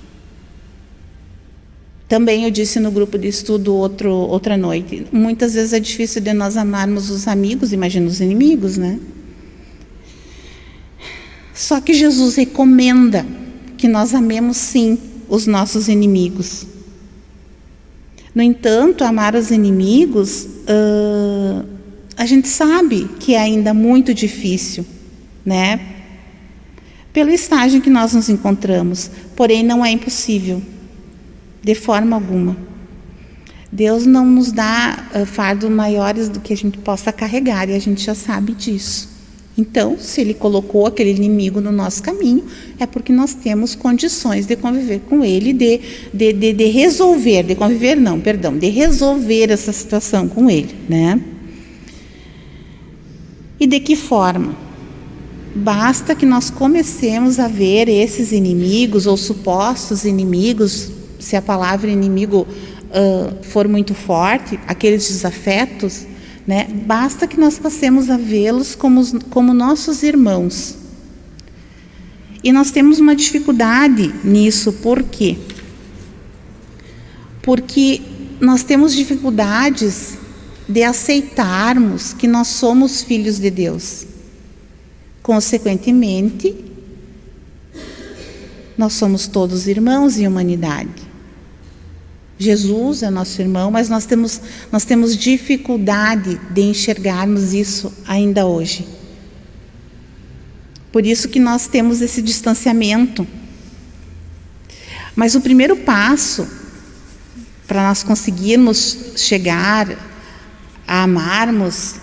Também 2.09 2.45
eu 2.45 2.51
disse 2.51 2.79
no 2.79 2.91
grupo 2.91 3.19
de 3.19 3.29
estudo 3.29 3.75
outro, 3.75 4.11
outra 4.11 4.57
noite, 4.57 5.07
muitas 5.11 5.55
vezes 5.55 5.73
é 5.73 5.81
difícil 5.81 6.21
de 6.21 6.33
nós 6.35 6.57
amarmos 6.57 7.09
os 7.11 7.27
amigos, 7.27 7.73
imagina 7.73 8.07
os 8.07 8.21
inimigos, 8.21 8.77
né? 8.77 8.99
Só 11.55 11.81
que 11.81 11.95
Jesus 11.95 12.35
recomenda 12.35 13.25
que 13.79 13.89
nós 13.89 14.15
amemos 14.15 14.57
sim 14.59 14.99
os 15.29 15.47
nossos 15.47 15.89
inimigos. 15.89 16.67
No 18.35 18.43
entanto, 18.43 19.05
amar 19.05 19.35
os 19.35 19.51
inimigos, 19.51 20.45
uh, 20.45 21.65
a 22.17 22.27
gente 22.27 22.49
sabe 22.49 23.09
que 23.19 23.35
é 23.35 23.39
ainda 23.39 23.73
muito 23.73 24.13
difícil, 24.13 24.85
né? 25.45 25.81
Pelo 27.15 27.31
estágio 27.31 27.79
em 27.79 27.81
que 27.81 27.89
nós 27.89 28.13
nos 28.13 28.29
encontramos, 28.29 29.11
porém 29.35 29.63
não 29.63 29.85
é 29.85 29.91
impossível 29.91 30.61
de 31.65 31.75
forma 31.75 32.15
alguma. 32.15 32.57
Deus 33.73 34.07
não 34.07 34.25
nos 34.25 34.53
dá 34.53 35.09
uh, 35.15 35.27
fardos 35.27 35.69
maiores 35.69 36.29
do 36.29 36.39
que 36.39 36.53
a 36.53 36.57
gente 36.57 36.79
possa 36.79 37.11
carregar 37.11 37.69
e 37.69 37.75
a 37.75 37.79
gente 37.79 38.05
já 38.05 38.15
sabe 38.15 38.53
disso. 38.53 39.09
Então, 39.57 39.97
se 39.99 40.21
Ele 40.21 40.35
colocou 40.35 40.87
aquele 40.87 41.11
inimigo 41.11 41.61
no 41.61 41.73
nosso 41.73 42.03
caminho, 42.03 42.45
é 42.79 42.87
porque 42.87 43.13
nós 43.13 43.35
temos 43.35 43.75
condições 43.75 44.47
de 44.47 44.57
conviver 44.57 45.01
com 45.09 45.25
ele, 45.25 45.53
de, 45.53 45.81
de, 46.13 46.33
de, 46.33 46.53
de 46.53 46.65
resolver, 46.67 47.45
de 47.45 47.55
conviver 47.55 47.97
não, 47.97 48.21
perdão, 48.21 48.57
de 48.57 48.69
resolver 48.69 49.51
essa 49.51 49.73
situação 49.73 50.29
com 50.29 50.51
ele, 50.51 50.75
né? 50.89 51.21
E 53.59 53.67
de 53.67 53.79
que 53.79 53.95
forma? 53.95 54.57
Basta 55.55 56.17
que 56.17 56.27
nós 56.27 56.51
comecemos 56.51 57.39
a 57.39 57.47
ver 57.47 57.89
esses 57.89 58.33
inimigos 58.33 59.07
ou 59.07 59.17
supostos 59.17 60.05
inimigos 60.05 60.91
se 61.25 61.37
a 61.37 61.43
palavra 61.43 61.91
inimigo 61.91 62.47
uh, 62.47 63.45
for 63.45 63.67
muito 63.67 63.95
forte, 63.95 64.61
aqueles 64.67 65.09
desafetos, 65.09 66.07
né, 66.47 66.69
basta 66.87 67.27
que 67.27 67.41
nós 67.41 67.59
passemos 67.59 68.11
a 68.11 68.19
vê-los 68.19 68.75
como, 68.75 69.03
como 69.31 69.55
nossos 69.55 70.03
irmãos. 70.03 70.77
E 72.43 72.53
nós 72.53 72.71
temos 72.71 72.99
uma 72.99 73.17
dificuldade 73.17 74.15
nisso, 74.23 74.75
por 74.75 75.03
quê? 75.03 75.39
Porque 77.43 78.03
nós 78.39 78.63
temos 78.63 78.95
dificuldades 78.95 80.19
de 80.69 80.83
aceitarmos 80.83 82.13
que 82.13 82.29
nós 82.29 82.49
somos 82.49 83.03
filhos 83.03 83.39
de 83.39 83.51
Deus. 83.51 84.07
Consequentemente, 85.23 86.55
nós 88.77 88.93
somos 88.93 89.27
todos 89.27 89.67
irmãos 89.67 90.19
em 90.19 90.27
humanidade. 90.27 91.04
Jesus 92.39 93.03
é 93.03 93.11
nosso 93.11 93.41
irmão, 93.41 93.71
mas 93.71 93.89
nós 93.89 94.07
temos, 94.07 94.41
nós 94.73 94.85
temos 94.85 95.17
dificuldade 95.17 96.41
de 96.51 96.63
enxergarmos 96.63 97.53
isso 97.53 97.93
ainda 98.07 98.45
hoje. 98.45 98.87
Por 100.91 101.07
isso 101.07 101.29
que 101.29 101.39
nós 101.39 101.67
temos 101.67 102.01
esse 102.01 102.21
distanciamento. 102.21 103.27
Mas 105.15 105.35
o 105.35 105.41
primeiro 105.41 105.77
passo 105.77 106.47
para 107.67 107.89
nós 107.89 108.03
conseguirmos 108.03 109.13
chegar 109.17 109.97
a 110.87 111.03
amarmos 111.03 111.97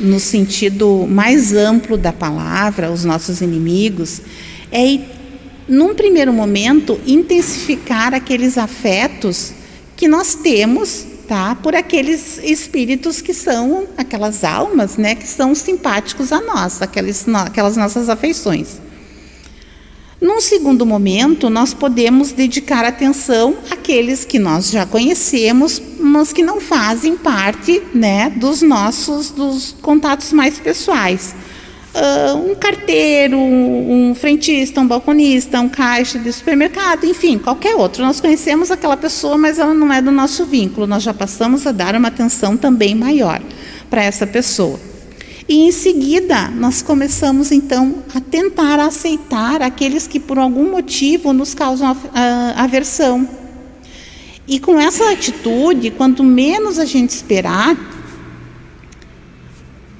no 0.00 0.20
sentido 0.20 1.06
mais 1.08 1.54
amplo 1.54 1.96
da 1.96 2.12
palavra, 2.12 2.90
os 2.90 3.04
nossos 3.04 3.40
inimigos, 3.40 4.20
é, 4.70 5.00
num 5.68 5.94
primeiro 5.94 6.32
momento, 6.32 7.00
intensificar 7.06 8.12
aqueles 8.14 8.58
afetos 8.58 9.55
que 9.96 10.06
nós 10.06 10.34
temos, 10.34 11.06
tá? 11.26 11.54
Por 11.54 11.74
aqueles 11.74 12.38
espíritos 12.42 13.20
que 13.22 13.32
são 13.32 13.88
aquelas 13.96 14.44
almas, 14.44 14.96
né, 14.96 15.14
que 15.14 15.26
são 15.26 15.54
simpáticos 15.54 16.32
a 16.32 16.40
nós, 16.40 16.82
aquelas, 16.82 17.26
nossas 17.76 18.08
afeições. 18.08 18.80
Num 20.20 20.40
segundo 20.40 20.86
momento, 20.86 21.50
nós 21.50 21.74
podemos 21.74 22.32
dedicar 22.32 22.84
atenção 22.84 23.56
àqueles 23.70 24.24
que 24.24 24.38
nós 24.38 24.70
já 24.70 24.86
conhecemos, 24.86 25.80
mas 25.98 26.32
que 26.32 26.42
não 26.42 26.60
fazem 26.60 27.16
parte, 27.16 27.82
né, 27.94 28.30
dos 28.30 28.62
nossos 28.62 29.30
dos 29.30 29.74
contatos 29.82 30.32
mais 30.32 30.58
pessoais 30.58 31.34
uh, 31.96 32.36
um 32.36 32.54
carteiro, 32.54 33.38
um 33.38 34.14
frentista, 34.14 34.80
um 34.80 34.86
balconista, 34.86 35.60
um 35.60 35.68
caixa 35.68 36.18
de 36.18 36.32
supermercado, 36.32 37.04
enfim, 37.04 37.38
qualquer 37.38 37.74
outro. 37.74 38.04
Nós 38.04 38.20
conhecemos 38.20 38.70
aquela 38.70 38.96
pessoa, 38.96 39.36
mas 39.38 39.58
ela 39.58 39.74
não 39.74 39.92
é 39.92 40.02
do 40.02 40.10
nosso 40.10 40.44
vínculo. 40.44 40.86
Nós 40.86 41.02
já 41.02 41.14
passamos 41.14 41.66
a 41.66 41.72
dar 41.72 41.94
uma 41.94 42.08
atenção 42.08 42.56
também 42.56 42.94
maior 42.94 43.40
para 43.88 44.02
essa 44.02 44.26
pessoa. 44.26 44.78
E 45.48 45.60
em 45.60 45.70
seguida, 45.70 46.48
nós 46.50 46.82
começamos 46.82 47.52
então 47.52 48.02
a 48.12 48.20
tentar 48.20 48.80
aceitar 48.80 49.62
aqueles 49.62 50.06
que 50.06 50.18
por 50.18 50.38
algum 50.38 50.70
motivo 50.70 51.32
nos 51.32 51.54
causam 51.54 51.96
aversão. 52.56 53.28
E 54.48 54.58
com 54.58 54.78
essa 54.78 55.10
atitude, 55.10 55.90
quanto 55.92 56.22
menos 56.22 56.78
a 56.78 56.84
gente 56.84 57.10
esperar, 57.10 57.76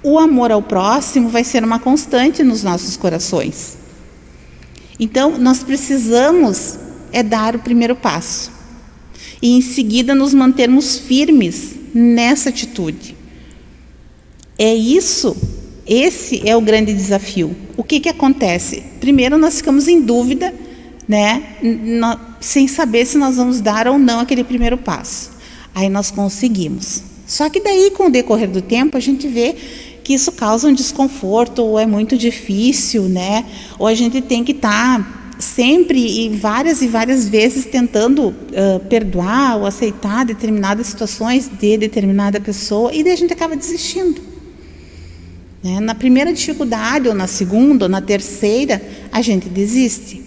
o 0.09 0.21
amor 0.21 0.53
ao 0.53 0.63
próximo 0.63 1.29
vai 1.29 1.43
ser 1.43 1.65
uma 1.65 1.81
constante 1.81 2.45
nos 2.45 2.63
nossos 2.63 2.97
corações. 2.97 3.77
Então, 5.01 5.37
nós 5.37 5.65
precisamos 5.65 6.79
é 7.13 7.25
dar 7.25 7.57
o 7.57 7.59
primeiro 7.59 7.97
passo 7.97 8.53
e 9.43 9.57
em 9.57 9.61
seguida 9.61 10.15
nos 10.15 10.33
mantermos 10.33 10.97
firmes 10.97 11.75
nessa 11.93 12.51
atitude. 12.51 13.17
É 14.57 14.73
isso, 14.73 15.37
esse 15.85 16.49
é 16.49 16.57
o 16.57 16.61
grande 16.61 16.95
desafio. 16.95 17.57
O 17.77 17.83
que, 17.83 17.99
que 17.99 18.09
acontece? 18.09 18.85
Primeiro, 19.01 19.37
nós 19.37 19.57
ficamos 19.57 19.89
em 19.89 20.01
dúvida, 20.01 20.55
né, 21.09 21.57
sem 22.41 22.69
saber 22.69 23.07
se 23.07 23.19
nós 23.19 23.35
vamos 23.35 23.61
dar 23.61 23.89
ou 23.89 23.99
não 23.99 24.21
aquele 24.21 24.45
primeiro 24.45 24.79
passo. 24.79 25.33
Aí 25.75 25.89
nós 25.89 26.13
conseguimos. 26.13 27.03
Só 27.27 27.51
que 27.51 27.59
daí, 27.59 27.91
com 27.91 28.07
o 28.07 28.11
decorrer 28.11 28.49
do 28.49 28.63
tempo, 28.63 28.97
a 28.97 29.01
gente 29.01 29.27
vê 29.27 29.57
que 30.07 30.15
isso 30.15 30.31
causa 30.31 30.69
um 30.69 30.73
desconforto, 30.73 31.65
ou 31.65 31.81
é 31.81 31.85
muito 31.85 32.17
difícil, 32.17 33.09
né? 33.09 33.45
Ou 33.77 33.89
a 33.89 33.95
gente 33.95 34.21
tem 34.21 34.45
que 34.45 34.53
estar 34.53 35.03
tá 35.03 35.33
sempre 35.37 35.99
e 35.99 36.29
várias 36.29 36.81
e 36.81 36.87
várias 36.87 37.29
vezes 37.29 37.65
tentando 37.65 38.29
uh, 38.29 38.79
perdoar 38.89 39.57
ou 39.57 39.67
aceitar 39.67 40.25
determinadas 40.25 40.87
situações 40.87 41.49
de 41.49 41.77
determinada 41.77 42.41
pessoa, 42.41 42.95
e 42.95 43.03
daí 43.03 43.15
a 43.15 43.17
gente 43.17 43.33
acaba 43.33 43.57
desistindo. 43.57 44.23
Né? 45.61 45.81
Na 45.81 45.93
primeira 45.93 46.33
dificuldade, 46.33 47.09
ou 47.09 47.15
na 47.15 47.27
segunda, 47.27 47.87
ou 47.87 47.89
na 47.89 48.01
terceira, 48.01 48.81
a 49.11 49.21
gente 49.21 49.49
desiste. 49.49 50.23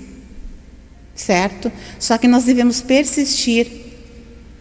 Certo? 1.15 1.71
Só 1.97 2.17
que 2.17 2.27
nós 2.27 2.43
devemos 2.43 2.81
persistir 2.81 3.65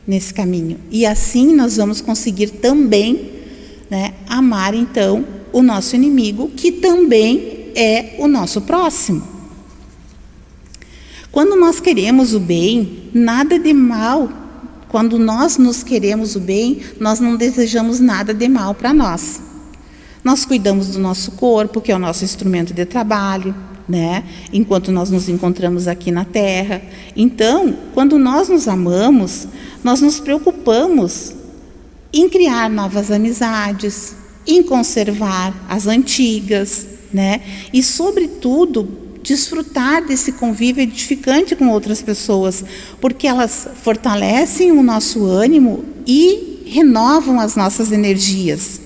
nesse 0.07 0.33
caminho. 0.33 0.79
E 0.93 1.05
assim 1.05 1.57
nós 1.57 1.77
vamos 1.77 2.01
conseguir 2.01 2.51
também 2.51 3.38
né, 3.91 4.15
amar, 4.29 4.75
então, 4.75 5.25
o 5.53 5.63
nosso 5.63 5.97
inimigo, 5.97 6.49
que 6.49 6.73
também 6.73 7.71
é 7.75 8.17
o 8.19 8.29
nosso 8.29 8.61
próximo. 8.63 9.23
Quando 11.31 11.57
nós 11.57 11.79
queremos 11.79 12.35
o 12.35 12.41
bem, 12.41 13.11
nada 13.13 13.59
de 13.59 13.73
mal. 13.73 14.29
Quando 14.89 15.19
nós 15.19 15.59
nos 15.59 15.83
queremos 15.83 16.35
o 16.35 16.41
bem, 16.41 16.81
nós 16.99 17.21
não 17.21 17.37
desejamos 17.37 18.01
nada 18.01 18.33
de 18.33 18.49
mal 18.49 18.75
para 18.75 18.93
nós. 18.95 19.41
Nós 20.25 20.45
cuidamos 20.45 20.89
do 20.89 20.99
nosso 20.99 21.33
corpo, 21.33 21.81
que 21.81 21.93
é 21.93 21.97
o 21.97 21.99
nosso 21.99 22.25
instrumento 22.25 22.73
de 22.75 22.85
trabalho, 22.85 23.55
né? 23.89 24.25
Enquanto 24.53 24.91
nós 24.91 25.11
nos 25.11 25.29
encontramos 25.29 25.87
aqui 25.87 26.11
na 26.11 26.25
Terra. 26.25 26.83
Então, 27.15 27.77
quando 27.95 28.19
nós 28.19 28.49
nos 28.49 28.67
amamos, 28.67 29.47
nós 29.85 30.01
nos 30.01 30.19
preocupamos 30.19 31.35
em 32.13 32.29
criar 32.29 32.71
novas 32.71 33.11
amizades, 33.11 34.15
em 34.47 34.63
conservar 34.63 35.55
as 35.69 35.87
antigas, 35.87 36.87
né? 37.13 37.41
E 37.73 37.83
sobretudo 37.83 38.89
desfrutar 39.23 40.07
desse 40.07 40.33
convívio 40.33 40.83
edificante 40.83 41.55
com 41.55 41.69
outras 41.69 42.01
pessoas, 42.01 42.65
porque 43.01 43.27
elas 43.27 43.69
fortalecem 43.83 44.73
o 44.73 44.83
nosso 44.83 45.27
ânimo 45.27 45.85
e 46.07 46.63
renovam 46.67 47.39
as 47.39 47.55
nossas 47.55 47.93
energias. 47.93 48.81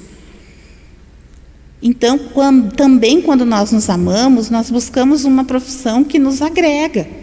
Então, 1.80 2.16
quando, 2.16 2.74
também 2.74 3.20
quando 3.20 3.44
nós 3.44 3.72
nos 3.72 3.88
amamos, 3.90 4.50
nós 4.50 4.70
buscamos 4.70 5.24
uma 5.24 5.44
profissão 5.44 6.04
que 6.04 6.18
nos 6.18 6.40
agrega. 6.40 7.21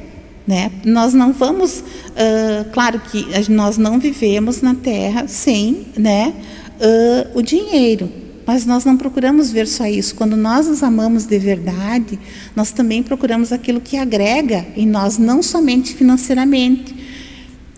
Né? 0.50 0.72
Nós 0.84 1.14
não 1.14 1.32
vamos, 1.32 1.78
uh, 1.78 2.68
claro 2.72 3.00
que 3.00 3.24
nós 3.52 3.78
não 3.78 4.00
vivemos 4.00 4.64
na 4.64 4.74
Terra 4.74 5.28
sem 5.28 5.86
né, 5.96 6.34
uh, 6.82 7.38
o 7.38 7.44
dinheiro, 7.44 8.12
mas 8.48 8.66
nós 8.66 8.84
não 8.84 8.98
procuramos 8.98 9.52
ver 9.52 9.68
só 9.68 9.86
isso. 9.86 10.16
Quando 10.16 10.36
nós 10.36 10.66
nos 10.66 10.82
amamos 10.82 11.26
de 11.28 11.38
verdade, 11.38 12.18
nós 12.56 12.72
também 12.72 13.04
procuramos 13.04 13.52
aquilo 13.54 13.80
que 13.80 13.96
agrega 13.96 14.66
em 14.76 14.88
nós, 14.88 15.20
não 15.20 15.44
somente 15.44 15.94
financeiramente, 15.94 16.96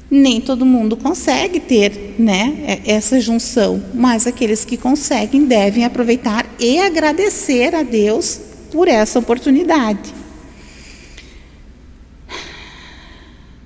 nem 0.10 0.40
todo 0.40 0.66
mundo 0.66 0.96
consegue 0.96 1.60
ter 1.60 2.16
né, 2.18 2.80
essa 2.86 3.20
junção, 3.20 3.84
mas 3.94 4.26
aqueles 4.26 4.64
que 4.64 4.78
conseguem 4.78 5.44
devem 5.44 5.84
aproveitar 5.84 6.46
e 6.58 6.80
agradecer 6.80 7.76
a 7.76 7.84
Deus 7.84 8.40
por 8.72 8.88
essa 8.88 9.20
oportunidade. 9.20 10.21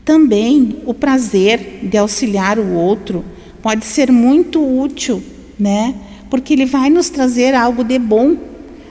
Também 0.05 0.83
o 0.85 0.93
prazer 0.93 1.79
de 1.81 1.97
auxiliar 1.97 2.59
o 2.59 2.73
outro 2.73 3.25
pode 3.59 3.83
ser 3.83 4.11
muito 4.11 4.63
útil, 4.63 5.21
né? 5.59 5.95
Porque 6.29 6.53
ele 6.53 6.67
vai 6.67 6.91
nos 6.91 7.09
trazer 7.09 7.55
algo 7.55 7.83
de 7.83 7.97
bom. 7.97 8.37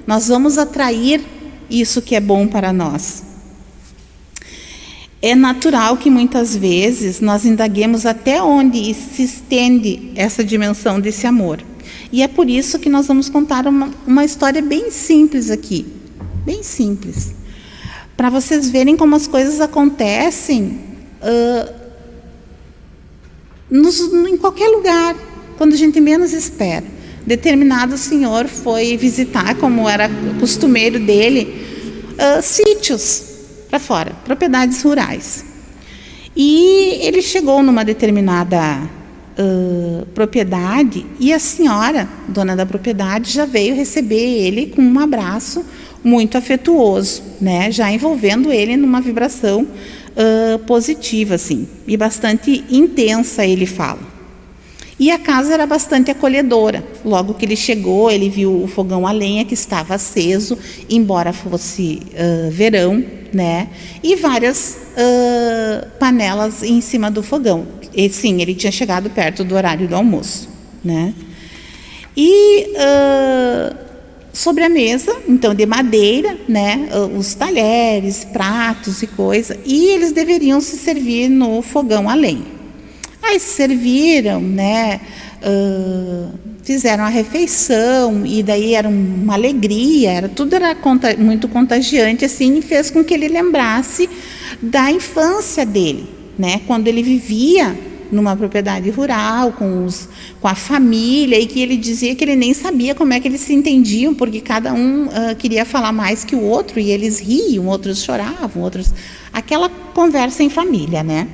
Nós 0.05 0.27
vamos 0.27 0.59
atrair 0.59 1.25
isso 1.71 2.03
que 2.03 2.17
é 2.17 2.21
bom 2.21 2.49
para 2.49 2.73
nós. 2.73 3.23
É 5.23 5.37
natural 5.37 5.97
que 5.97 6.11
muitas 6.11 6.57
vezes 6.57 7.21
nós 7.21 7.47
indaguemos 7.47 8.05
até 8.05 8.43
onde 8.43 8.93
se 8.93 9.23
estende 9.23 10.11
essa 10.17 10.43
dimensão 10.43 10.99
desse 10.99 11.29
amor. 11.29 11.63
E 12.11 12.23
é 12.23 12.29
por 12.29 12.51
isso 12.51 12.81
que 12.81 12.91
nós 12.91 13.07
vamos 13.07 13.29
contar 13.29 13.69
uma, 13.69 13.89
uma 14.05 14.25
história 14.25 14.61
bem 14.61 14.91
simples 14.91 15.49
aqui. 15.49 15.87
Bem 16.45 16.65
simples. 16.65 17.33
Para 18.17 18.31
vocês 18.31 18.69
verem 18.69 18.97
como 18.97 19.15
as 19.15 19.29
coisas 19.29 19.61
acontecem 19.61 20.94
uh, 21.25 21.73
nos, 23.71 24.01
em 24.01 24.37
qualquer 24.37 24.69
lugar, 24.69 25.17
quando 25.57 25.73
a 25.73 25.77
gente 25.77 26.01
menos 26.01 26.33
espera. 26.33 26.85
Determinado 27.27 27.97
senhor 27.97 28.47
foi 28.47 28.97
visitar, 28.97 29.55
como 29.57 29.89
era 29.89 30.11
costumeiro 30.39 31.01
dele, 31.01 31.55
uh, 32.13 32.43
sítios 32.43 33.25
para 33.71 33.79
fora, 33.79 34.13
propriedades 34.25 34.83
rurais. 34.83 35.45
E 36.37 36.99
ele 37.01 37.23
chegou 37.23 37.63
numa 37.63 37.85
determinada 37.85 38.83
uh, 39.39 40.07
propriedade 40.15 41.07
e 41.19 41.33
a 41.33 41.39
senhora, 41.39 42.09
dona 42.29 42.55
da 42.55 42.67
propriedade, 42.67 43.33
já 43.33 43.47
veio 43.47 43.75
receber 43.75 44.17
ele 44.17 44.67
com 44.67 44.83
um 44.83 44.99
abraço 44.99 45.65
muito 46.05 46.37
afetuoso, 46.37 47.23
né? 47.41 47.73
Já 47.73 47.91
envolvendo 47.91 48.53
ele 48.53 48.77
numa 48.77 49.01
vibração 49.01 49.63
uh, 49.63 50.59
positiva, 50.61 51.35
assim, 51.35 51.67
e 51.87 51.97
bastante 51.97 52.63
intensa, 52.71 53.45
ele 53.45 53.67
fala. 53.67 54.15
E 54.99 55.11
a 55.11 55.19
casa 55.19 55.55
era 55.55 55.67
bastante 55.67 56.11
acolhedora. 56.11 56.85
Logo 57.05 57.35
que 57.35 57.45
ele 57.45 57.57
chegou, 57.57 58.11
ele 58.11 58.29
viu 58.29 58.63
o 58.63 58.69
fogão 58.69 59.07
a 59.07 59.13
lenha 59.13 59.45
que 59.45 59.55
estava 59.55 59.95
aceso, 59.95 60.57
embora 60.89 61.33
fosse 61.33 62.01
uh, 62.13 62.51
verão, 62.51 63.05
né? 63.33 63.69
E 64.03 64.15
várias 64.15 64.79
uh, 64.93 65.89
panelas 65.99 66.63
em 66.63 66.81
cima 66.81 67.11
do 67.11 67.23
fogão. 67.23 67.67
E 67.93 68.09
sim, 68.09 68.41
ele 68.41 68.55
tinha 68.55 68.71
chegado 68.71 69.11
perto 69.11 69.43
do 69.43 69.55
horário 69.55 69.89
do 69.89 69.97
almoço, 69.97 70.49
né? 70.85 71.13
E 72.17 72.69
uh, 72.71 73.77
sobre 74.35 74.65
a 74.65 74.69
mesa, 74.69 75.17
então 75.29 75.55
de 75.55 75.65
madeira, 75.65 76.37
né? 76.49 76.89
Os 77.17 77.35
talheres, 77.35 78.25
pratos 78.25 79.01
e 79.03 79.07
coisa. 79.07 79.57
E 79.65 79.87
eles 79.87 80.13
deveriam 80.13 80.61
se 80.61 80.77
servir 80.77 81.29
no 81.29 81.63
fogão 81.63 82.11
a. 82.11 82.45
Aí 83.23 83.39
serviram, 83.39 84.41
né? 84.41 85.01
Uh, 85.41 86.31
fizeram 86.63 87.05
a 87.05 87.09
refeição 87.09 88.27
e 88.27 88.43
daí 88.43 88.75
era 88.75 88.89
uma 88.89 89.35
alegria, 89.35 90.11
era 90.11 90.29
tudo 90.29 90.55
era 90.55 90.75
conta, 90.75 91.15
muito 91.17 91.47
contagiante 91.47 92.25
assim, 92.25 92.59
e 92.59 92.63
fez 92.63 92.91
com 92.91 93.05
que 93.05 93.13
ele 93.13 93.29
lembrasse 93.29 94.09
da 94.61 94.91
infância 94.91 95.65
dele, 95.65 96.09
né? 96.39 96.63
Quando 96.67 96.89
ele 96.89 97.03
vivia 97.03 97.77
numa 98.15 98.37
propriedade 98.37 98.89
rural 98.91 99.53
com, 99.53 99.85
os, 99.85 100.09
com 100.41 100.49
a 100.49 100.55
família 100.55 101.39
e 101.39 101.47
que 101.47 101.61
ele 101.61 101.77
dizia 101.77 102.15
que 102.15 102.25
ele 102.25 102.37
nem 102.37 102.55
sabia 102.55 102.95
como 102.95 103.13
é 103.13 103.21
que 103.21 103.29
eles 103.29 103.41
se 103.41 103.53
entendiam 103.53 104.15
porque 104.15 104.41
cada 104.41 104.73
um 104.73 105.07
uh, 105.07 105.35
queria 105.37 105.65
falar 105.65 105.93
mais 105.93 106.25
que 106.25 106.35
o 106.35 106.43
outro 106.43 106.79
e 106.79 106.91
eles 106.91 107.19
riam, 107.19 107.67
outros 107.67 108.03
choravam, 108.03 108.63
outros 108.63 108.93
aquela 109.33 109.69
conversa 109.69 110.43
em 110.43 110.49
família, 110.49 111.03
né? 111.03 111.29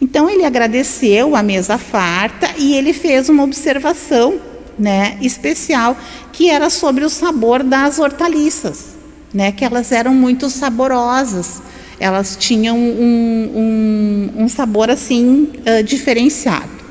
Então 0.00 0.28
ele 0.28 0.44
agradeceu 0.44 1.34
a 1.34 1.42
mesa 1.42 1.78
farta 1.78 2.50
e 2.58 2.74
ele 2.74 2.92
fez 2.92 3.28
uma 3.28 3.44
observação, 3.44 4.40
né, 4.78 5.16
especial, 5.20 5.96
que 6.32 6.50
era 6.50 6.68
sobre 6.68 7.04
o 7.04 7.08
sabor 7.08 7.62
das 7.62 8.00
hortaliças, 8.00 8.96
né, 9.32 9.52
que 9.52 9.64
elas 9.64 9.92
eram 9.92 10.12
muito 10.12 10.50
saborosas, 10.50 11.62
elas 12.02 12.36
tinham 12.38 12.76
um, 12.76 14.30
um, 14.36 14.42
um 14.42 14.48
sabor 14.48 14.90
assim 14.90 15.52
uh, 15.58 15.82
diferenciado. 15.82 16.82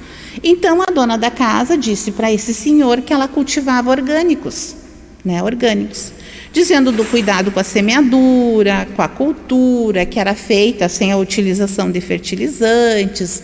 Então 0.43 0.81
a 0.81 0.85
dona 0.85 1.17
da 1.17 1.29
casa 1.29 1.77
disse 1.77 2.11
para 2.11 2.31
esse 2.31 2.53
senhor 2.53 3.01
que 3.01 3.13
ela 3.13 3.27
cultivava 3.27 3.91
orgânicos, 3.91 4.75
né, 5.23 5.43
orgânicos, 5.43 6.13
dizendo 6.53 6.91
do 6.91 7.05
cuidado 7.05 7.51
com 7.51 7.59
a 7.59 7.63
semeadura, 7.63 8.87
com 8.95 9.01
a 9.01 9.07
cultura, 9.07 10.05
que 10.05 10.19
era 10.19 10.33
feita 10.33 10.89
sem 10.89 11.11
a 11.11 11.17
utilização 11.17 11.91
de 11.91 12.01
fertilizantes, 12.01 13.43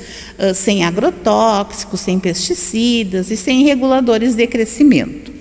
sem 0.56 0.84
agrotóxicos, 0.84 2.02
sem 2.02 2.20
pesticidas 2.20 3.30
e 3.30 3.38
sem 3.38 3.64
reguladores 3.64 4.36
de 4.36 4.48
crescimento. 4.48 5.37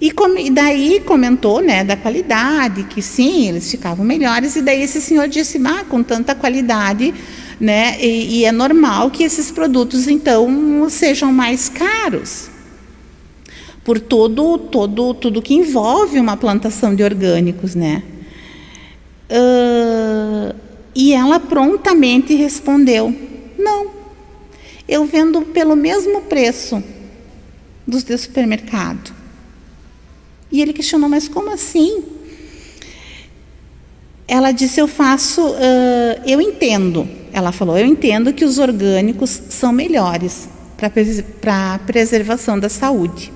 E, 0.00 0.12
e 0.38 0.50
daí 0.50 1.00
comentou 1.00 1.60
né, 1.60 1.84
da 1.84 1.96
qualidade, 1.96 2.84
que 2.84 3.02
sim, 3.02 3.48
eles 3.48 3.70
ficavam 3.70 4.04
melhores, 4.04 4.56
e 4.56 4.62
daí 4.62 4.82
esse 4.82 5.00
senhor 5.00 5.28
disse, 5.28 5.60
ah, 5.64 5.84
com 5.88 6.02
tanta 6.02 6.34
qualidade, 6.34 7.12
né, 7.60 8.00
e, 8.00 8.38
e 8.38 8.44
é 8.46 8.52
normal 8.52 9.10
que 9.10 9.22
esses 9.22 9.50
produtos 9.50 10.08
então 10.08 10.88
sejam 10.88 11.30
mais 11.30 11.68
caros 11.68 12.48
por 13.84 13.98
todo, 13.98 14.58
todo, 14.58 15.14
tudo 15.14 15.42
que 15.42 15.54
envolve 15.54 16.18
uma 16.18 16.36
plantação 16.36 16.94
de 16.94 17.02
orgânicos, 17.02 17.74
né? 17.74 18.02
Uh, 19.30 20.54
e 20.94 21.12
ela 21.12 21.40
prontamente 21.40 22.34
respondeu: 22.34 23.14
não, 23.58 23.90
eu 24.88 25.04
vendo 25.04 25.42
pelo 25.42 25.76
mesmo 25.76 26.22
preço 26.22 26.82
dos 27.86 28.04
de 28.04 28.16
supermercado. 28.18 29.19
E 30.50 30.60
ele 30.60 30.72
questionou: 30.72 31.08
mas 31.08 31.28
como 31.28 31.52
assim? 31.52 32.02
Ela 34.26 34.52
disse: 34.52 34.80
eu 34.80 34.88
faço, 34.88 35.42
uh, 35.46 36.22
eu 36.26 36.40
entendo. 36.40 37.08
Ela 37.32 37.52
falou: 37.52 37.78
eu 37.78 37.86
entendo 37.86 38.32
que 38.32 38.44
os 38.44 38.58
orgânicos 38.58 39.40
são 39.48 39.72
melhores 39.72 40.48
para 41.40 41.74
a 41.74 41.78
preservação 41.78 42.58
da 42.58 42.68
saúde. 42.68 43.32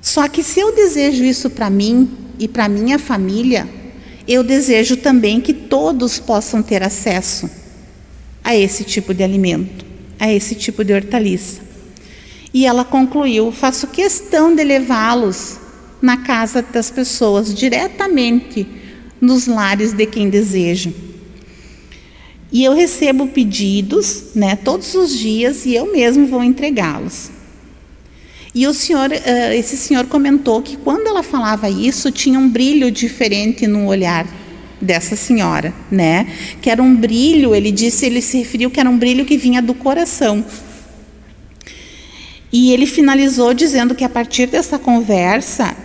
Só 0.00 0.28
que 0.28 0.42
se 0.42 0.60
eu 0.60 0.74
desejo 0.74 1.24
isso 1.24 1.50
para 1.50 1.68
mim 1.68 2.08
e 2.38 2.46
para 2.46 2.68
minha 2.68 2.98
família, 2.98 3.68
eu 4.28 4.44
desejo 4.44 4.96
também 4.96 5.40
que 5.40 5.52
todos 5.52 6.18
possam 6.18 6.62
ter 6.62 6.82
acesso 6.82 7.50
a 8.44 8.54
esse 8.54 8.84
tipo 8.84 9.12
de 9.12 9.24
alimento, 9.24 9.84
a 10.20 10.32
esse 10.32 10.54
tipo 10.54 10.84
de 10.84 10.92
hortaliça. 10.92 11.60
E 12.54 12.64
ela 12.64 12.84
concluiu: 12.84 13.50
faço 13.50 13.88
questão 13.88 14.54
de 14.54 14.62
levá-los 14.62 15.58
na 16.00 16.18
casa 16.18 16.62
das 16.62 16.90
pessoas, 16.90 17.54
diretamente 17.54 18.66
nos 19.20 19.46
lares 19.46 19.92
de 19.92 20.06
quem 20.06 20.28
deseja. 20.28 20.90
E 22.52 22.64
eu 22.64 22.74
recebo 22.74 23.26
pedidos, 23.26 24.34
né, 24.34 24.56
todos 24.56 24.94
os 24.94 25.18
dias 25.18 25.66
e 25.66 25.74
eu 25.74 25.92
mesmo 25.92 26.26
vou 26.26 26.42
entregá-los. 26.42 27.30
E 28.54 28.66
o 28.66 28.72
senhor, 28.72 29.10
uh, 29.10 29.52
esse 29.52 29.76
senhor 29.76 30.06
comentou 30.06 30.62
que 30.62 30.78
quando 30.78 31.06
ela 31.06 31.22
falava 31.22 31.68
isso, 31.68 32.10
tinha 32.10 32.38
um 32.38 32.48
brilho 32.48 32.90
diferente 32.90 33.66
no 33.66 33.86
olhar 33.86 34.26
dessa 34.80 35.14
senhora, 35.14 35.74
né? 35.90 36.26
Que 36.62 36.70
era 36.70 36.82
um 36.82 36.96
brilho, 36.96 37.54
ele 37.54 37.70
disse, 37.70 38.06
ele 38.06 38.22
se 38.22 38.38
referiu 38.38 38.70
que 38.70 38.80
era 38.80 38.88
um 38.88 38.96
brilho 38.96 39.26
que 39.26 39.36
vinha 39.36 39.60
do 39.60 39.74
coração. 39.74 40.42
E 42.50 42.72
ele 42.72 42.86
finalizou 42.86 43.52
dizendo 43.52 43.94
que 43.94 44.04
a 44.04 44.08
partir 44.08 44.46
dessa 44.46 44.78
conversa, 44.78 45.76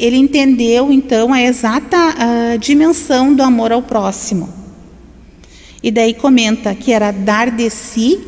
ele 0.00 0.16
entendeu 0.16 0.90
então 0.90 1.30
a 1.30 1.42
exata 1.42 1.96
uh, 1.96 2.58
dimensão 2.58 3.34
do 3.34 3.42
amor 3.42 3.70
ao 3.70 3.82
próximo. 3.82 4.48
E 5.82 5.90
daí 5.90 6.14
comenta 6.14 6.74
que 6.74 6.90
era 6.90 7.10
dar 7.10 7.50
de 7.50 7.68
si, 7.68 8.18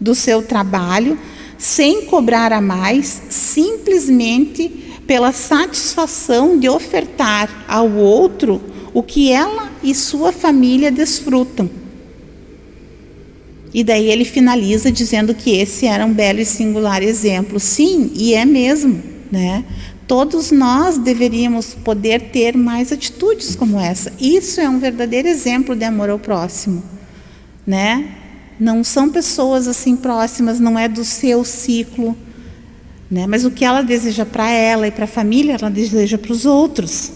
do 0.00 0.14
seu 0.14 0.40
trabalho, 0.42 1.18
sem 1.58 2.02
cobrar 2.06 2.52
a 2.52 2.60
mais, 2.60 3.22
simplesmente 3.28 4.68
pela 5.04 5.32
satisfação 5.32 6.58
de 6.58 6.68
ofertar 6.68 7.64
ao 7.66 7.90
outro 7.90 8.62
o 8.92 9.02
que 9.02 9.32
ela 9.32 9.72
e 9.82 9.94
sua 9.94 10.30
família 10.30 10.92
desfrutam. 10.92 11.68
E 13.72 13.82
daí 13.82 14.08
ele 14.08 14.24
finaliza 14.24 14.92
dizendo 14.92 15.34
que 15.34 15.50
esse 15.50 15.86
era 15.86 16.06
um 16.06 16.12
belo 16.12 16.38
e 16.38 16.44
singular 16.44 17.02
exemplo. 17.02 17.58
Sim, 17.58 18.12
e 18.14 18.32
é 18.32 18.44
mesmo, 18.44 19.02
né? 19.32 19.64
Todos 20.06 20.50
nós 20.50 20.98
deveríamos 20.98 21.74
poder 21.74 22.30
ter 22.30 22.56
mais 22.56 22.92
atitudes 22.92 23.56
como 23.56 23.80
essa. 23.80 24.12
Isso 24.20 24.60
é 24.60 24.68
um 24.68 24.78
verdadeiro 24.78 25.28
exemplo 25.28 25.74
de 25.74 25.84
amor 25.84 26.10
ao 26.10 26.18
próximo, 26.18 26.82
né? 27.66 28.20
não 28.58 28.84
são 28.84 29.10
pessoas 29.10 29.66
assim 29.66 29.96
próximas, 29.96 30.60
não 30.60 30.78
é 30.78 30.88
do 30.88 31.04
seu 31.04 31.44
ciclo, 31.44 32.16
né? 33.10 33.26
Mas 33.26 33.44
o 33.44 33.50
que 33.50 33.64
ela 33.64 33.82
deseja 33.82 34.24
para 34.24 34.48
ela 34.50 34.86
e 34.86 34.90
para 34.90 35.04
a 35.04 35.08
família, 35.08 35.56
ela 35.60 35.70
deseja 35.70 36.16
para 36.16 36.32
os 36.32 36.46
outros. 36.46 37.12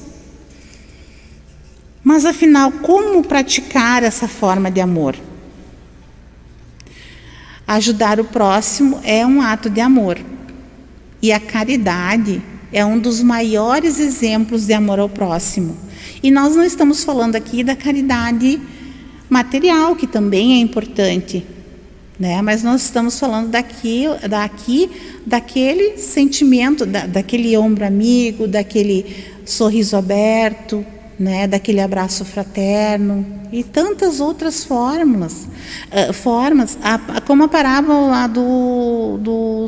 Mas 2.03 2.25
afinal, 2.25 2.73
como 2.73 3.23
praticar 3.23 4.03
essa 4.03 4.27
forma 4.27 4.71
de 4.71 4.81
amor? 4.81 5.17
Ajudar 7.67 8.19
o 8.19 8.25
próximo 8.25 9.01
é 9.05 9.27
um 9.27 9.43
ato 9.43 9.69
de 9.69 9.81
amor. 9.81 10.19
E 11.21 11.33
a 11.33 11.41
caridade 11.41 12.43
é 12.73 12.85
um 12.85 12.99
dos 12.99 13.23
maiores 13.23 13.99
exemplos 13.99 14.67
de 14.67 14.73
amor 14.73 14.99
ao 14.99 15.09
próximo. 15.09 15.77
E 16.23 16.31
nós 16.31 16.55
não 16.55 16.65
estamos 16.65 17.05
falando 17.05 17.37
aqui 17.37 17.63
da 17.63 17.77
caridade 17.77 18.61
material, 19.29 19.95
que 19.95 20.07
também 20.07 20.55
é 20.55 20.57
importante, 20.59 21.45
né? 22.19 22.43
Mas 22.43 22.63
nós 22.63 22.83
estamos 22.83 23.19
falando 23.19 23.51
daqui, 23.51 24.05
daqui 24.29 24.91
daquele 25.25 25.99
sentimento, 25.99 26.85
da, 26.85 27.07
daquele 27.07 27.57
ombro 27.57 27.85
amigo, 27.85 28.49
daquele 28.49 29.07
sorriso 29.45 29.97
aberto, 29.97 30.85
né? 31.19 31.47
Daquele 31.47 31.81
abraço 31.81 32.25
fraterno 32.25 33.27
e 33.51 33.65
tantas 33.65 34.21
outras 34.21 34.63
fórmulas, 34.63 35.49
uh, 35.91 36.13
formas, 36.13 36.79
a, 36.83 36.95
a, 37.17 37.21
como 37.21 37.45
a 37.45 37.49
parábola 37.49 38.27
do, 38.27 39.19
do, 39.19 39.67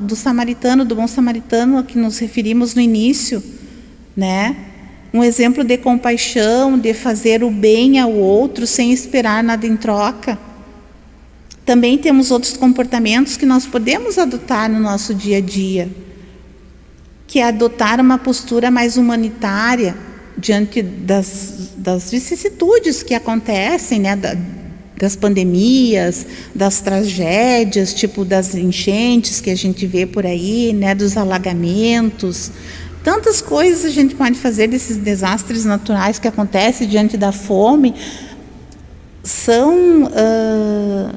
do 0.00 0.16
samaritano, 0.16 0.84
do 0.84 0.94
bom 0.94 1.06
samaritano, 1.06 1.78
a 1.78 1.82
que 1.82 1.98
nos 1.98 2.18
referimos 2.18 2.74
no 2.74 2.80
início, 2.80 3.42
né? 4.16 4.56
um 5.12 5.22
exemplo 5.22 5.62
de 5.62 5.76
compaixão, 5.76 6.78
de 6.78 6.94
fazer 6.94 7.44
o 7.44 7.50
bem 7.50 7.98
ao 7.98 8.12
outro 8.12 8.66
sem 8.66 8.92
esperar 8.92 9.44
nada 9.44 9.66
em 9.66 9.76
troca. 9.76 10.38
Também 11.66 11.98
temos 11.98 12.30
outros 12.30 12.56
comportamentos 12.56 13.36
que 13.36 13.44
nós 13.44 13.66
podemos 13.66 14.18
adotar 14.18 14.70
no 14.70 14.80
nosso 14.80 15.14
dia 15.14 15.36
a 15.36 15.40
dia, 15.40 15.90
que 17.26 17.40
é 17.40 17.44
adotar 17.44 18.00
uma 18.00 18.16
postura 18.16 18.70
mais 18.70 18.96
humanitária 18.96 19.94
diante 20.36 20.82
das, 20.82 21.70
das 21.76 22.10
vicissitudes 22.10 23.02
que 23.02 23.14
acontecem, 23.14 24.00
né, 24.00 24.16
da, 24.16 24.36
das 24.98 25.16
pandemias, 25.16 26.26
das 26.54 26.80
tragédias, 26.80 27.92
tipo 27.92 28.24
das 28.24 28.54
enchentes 28.54 29.40
que 29.40 29.50
a 29.50 29.56
gente 29.56 29.86
vê 29.86 30.06
por 30.06 30.24
aí, 30.24 30.72
né, 30.72 30.94
dos 30.94 31.16
alagamentos, 31.16 32.52
Tantas 33.02 33.42
coisas 33.42 33.84
a 33.84 33.90
gente 33.90 34.14
pode 34.14 34.38
fazer 34.38 34.68
desses 34.68 34.96
desastres 34.96 35.64
naturais 35.64 36.20
que 36.20 36.28
acontecem 36.28 36.86
diante 36.86 37.16
da 37.16 37.32
fome. 37.32 37.94
São 39.24 40.04
uh, 40.04 41.14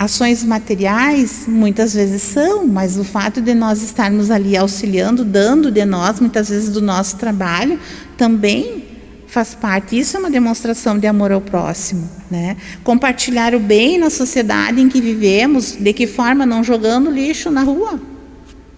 ações 0.00 0.42
materiais, 0.42 1.44
muitas 1.46 1.92
vezes 1.92 2.22
são, 2.22 2.66
mas 2.66 2.96
o 2.96 3.04
fato 3.04 3.38
de 3.42 3.52
nós 3.54 3.82
estarmos 3.82 4.30
ali 4.30 4.56
auxiliando, 4.56 5.22
dando 5.22 5.70
de 5.70 5.84
nós, 5.84 6.18
muitas 6.18 6.48
vezes 6.48 6.70
do 6.70 6.80
nosso 6.80 7.16
trabalho, 7.16 7.78
também 8.16 8.82
faz 9.26 9.54
parte. 9.54 9.98
Isso 9.98 10.16
é 10.16 10.20
uma 10.20 10.30
demonstração 10.30 10.98
de 10.98 11.06
amor 11.06 11.30
ao 11.30 11.42
próximo, 11.42 12.08
né? 12.30 12.56
Compartilhar 12.82 13.54
o 13.54 13.60
bem 13.60 13.98
na 13.98 14.08
sociedade 14.08 14.80
em 14.80 14.88
que 14.88 15.02
vivemos, 15.02 15.76
de 15.78 15.92
que 15.92 16.06
forma 16.06 16.46
não 16.46 16.64
jogando 16.64 17.10
lixo 17.10 17.50
na 17.50 17.62
rua, 17.62 18.00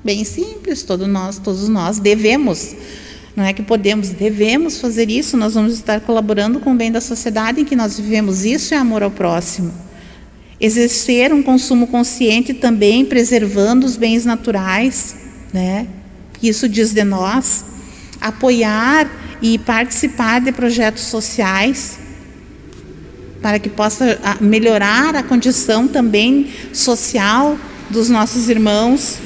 Bem 0.04 0.24
simples, 0.24 0.82
todos 0.82 1.06
nós, 1.06 1.38
todos 1.38 1.68
nós 1.68 2.00
devemos. 2.00 2.74
Não 3.36 3.44
é 3.44 3.52
que 3.52 3.62
podemos, 3.62 4.08
devemos 4.08 4.80
fazer 4.80 5.08
isso, 5.08 5.36
nós 5.36 5.54
vamos 5.54 5.74
estar 5.74 6.00
colaborando 6.00 6.58
com 6.58 6.72
o 6.72 6.74
bem 6.74 6.90
da 6.90 7.00
sociedade 7.00 7.60
em 7.60 7.64
que 7.64 7.76
nós 7.76 8.00
vivemos. 8.00 8.44
Isso 8.44 8.74
é 8.74 8.76
amor 8.76 9.04
ao 9.04 9.12
próximo. 9.12 9.72
Exercer 10.62 11.32
um 11.32 11.42
consumo 11.42 11.88
consciente 11.88 12.54
também, 12.54 13.04
preservando 13.04 13.84
os 13.84 13.96
bens 13.96 14.24
naturais, 14.24 15.16
né? 15.52 15.88
Isso 16.42 16.68
diz 16.68 16.92
de 16.92 17.04
nós. 17.04 17.64
Apoiar 18.20 19.10
e 19.42 19.58
participar 19.58 20.40
de 20.40 20.52
projetos 20.52 21.02
sociais 21.02 21.98
para 23.42 23.58
que 23.58 23.68
possa 23.68 24.20
ah, 24.22 24.36
melhorar 24.40 25.16
a 25.16 25.22
condição 25.24 25.88
também 25.88 26.48
social 26.72 27.58
dos 27.90 28.08
nossos 28.08 28.48
irmãos 28.48 29.18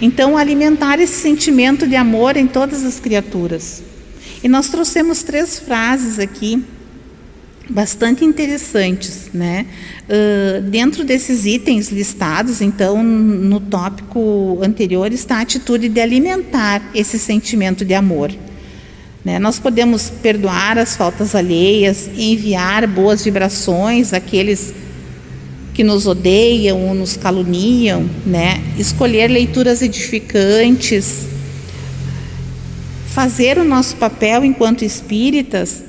então, 0.00 0.36
alimentar 0.36 1.00
esse 1.00 1.14
sentimento 1.14 1.86
de 1.86 1.96
amor 1.96 2.36
em 2.36 2.46
todas 2.46 2.84
as 2.84 3.00
criaturas. 3.00 3.82
E 4.42 4.48
nós 4.48 4.68
trouxemos 4.68 5.22
três 5.22 5.58
frases 5.58 6.18
aqui 6.18 6.62
bastante 7.68 8.24
interessantes, 8.24 9.30
né? 9.34 9.66
Uh, 10.08 10.62
dentro 10.62 11.04
desses 11.04 11.44
itens 11.44 11.90
listados, 11.90 12.60
então, 12.60 13.02
no 13.02 13.58
tópico 13.60 14.60
anterior 14.62 15.12
está 15.12 15.38
a 15.38 15.40
atitude 15.40 15.88
de 15.88 16.00
alimentar 16.00 16.90
esse 16.94 17.18
sentimento 17.18 17.84
de 17.84 17.94
amor. 17.94 18.32
Né? 19.24 19.40
Nós 19.40 19.58
podemos 19.58 20.08
perdoar 20.08 20.78
as 20.78 20.96
faltas 20.96 21.34
alheias, 21.34 22.08
enviar 22.16 22.86
boas 22.86 23.24
vibrações 23.24 24.12
àqueles 24.12 24.72
que 25.74 25.82
nos 25.82 26.06
odeiam 26.06 26.80
ou 26.86 26.94
nos 26.94 27.16
caluniam, 27.16 28.08
né? 28.24 28.62
Escolher 28.78 29.28
leituras 29.28 29.82
edificantes, 29.82 31.26
fazer 33.08 33.58
o 33.58 33.64
nosso 33.64 33.96
papel 33.96 34.44
enquanto 34.44 34.84
espíritas 34.84 35.85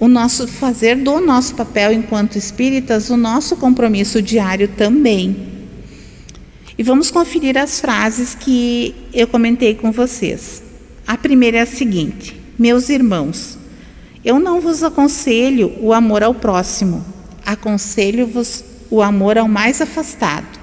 o 0.00 0.06
nosso 0.06 0.46
fazer 0.46 0.96
do 0.96 1.20
nosso 1.20 1.54
papel 1.54 1.92
enquanto 1.92 2.36
espíritas, 2.36 3.10
o 3.10 3.16
nosso 3.16 3.56
compromisso 3.56 4.22
diário 4.22 4.68
também. 4.68 5.48
E 6.76 6.82
vamos 6.82 7.10
conferir 7.10 7.58
as 7.58 7.80
frases 7.80 8.34
que 8.34 8.94
eu 9.12 9.26
comentei 9.26 9.74
com 9.74 9.90
vocês. 9.90 10.62
A 11.06 11.16
primeira 11.16 11.58
é 11.58 11.60
a 11.62 11.66
seguinte: 11.66 12.40
Meus 12.56 12.88
irmãos, 12.88 13.58
eu 14.24 14.38
não 14.38 14.60
vos 14.60 14.84
aconselho 14.84 15.74
o 15.80 15.92
amor 15.92 16.22
ao 16.22 16.34
próximo, 16.34 17.04
aconselho-vos 17.44 18.64
o 18.90 19.02
amor 19.02 19.36
ao 19.36 19.48
mais 19.48 19.80
afastado. 19.80 20.58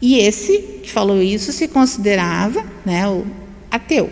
E 0.00 0.18
esse 0.18 0.58
que 0.82 0.90
falou 0.90 1.22
isso 1.22 1.52
se 1.52 1.68
considerava 1.68 2.64
né, 2.84 3.02
ateu. 3.70 4.10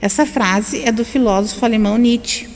Essa 0.00 0.26
frase 0.26 0.82
é 0.84 0.92
do 0.92 1.04
filósofo 1.04 1.64
alemão 1.64 1.96
Nietzsche 1.96 2.55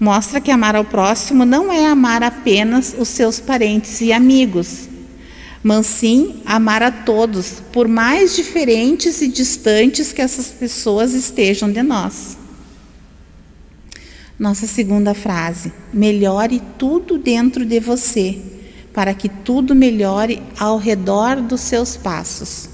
mostra 0.00 0.40
que 0.40 0.50
amar 0.50 0.74
ao 0.74 0.84
próximo 0.84 1.44
não 1.44 1.70
é 1.70 1.86
amar 1.86 2.22
apenas 2.22 2.96
os 2.98 3.08
seus 3.08 3.38
parentes 3.38 4.00
e 4.00 4.14
amigos, 4.14 4.88
mas 5.62 5.86
sim 5.86 6.40
amar 6.46 6.82
a 6.82 6.90
todos, 6.90 7.62
por 7.70 7.86
mais 7.86 8.34
diferentes 8.34 9.20
e 9.20 9.28
distantes 9.28 10.10
que 10.10 10.22
essas 10.22 10.46
pessoas 10.46 11.12
estejam 11.12 11.70
de 11.70 11.82
nós. 11.82 12.38
Nossa 14.38 14.66
segunda 14.66 15.12
frase: 15.12 15.70
melhore 15.92 16.62
tudo 16.78 17.18
dentro 17.18 17.66
de 17.66 17.78
você, 17.78 18.40
para 18.94 19.12
que 19.12 19.28
tudo 19.28 19.74
melhore 19.74 20.42
ao 20.58 20.78
redor 20.78 21.42
dos 21.42 21.60
seus 21.60 21.94
passos. 21.94 22.70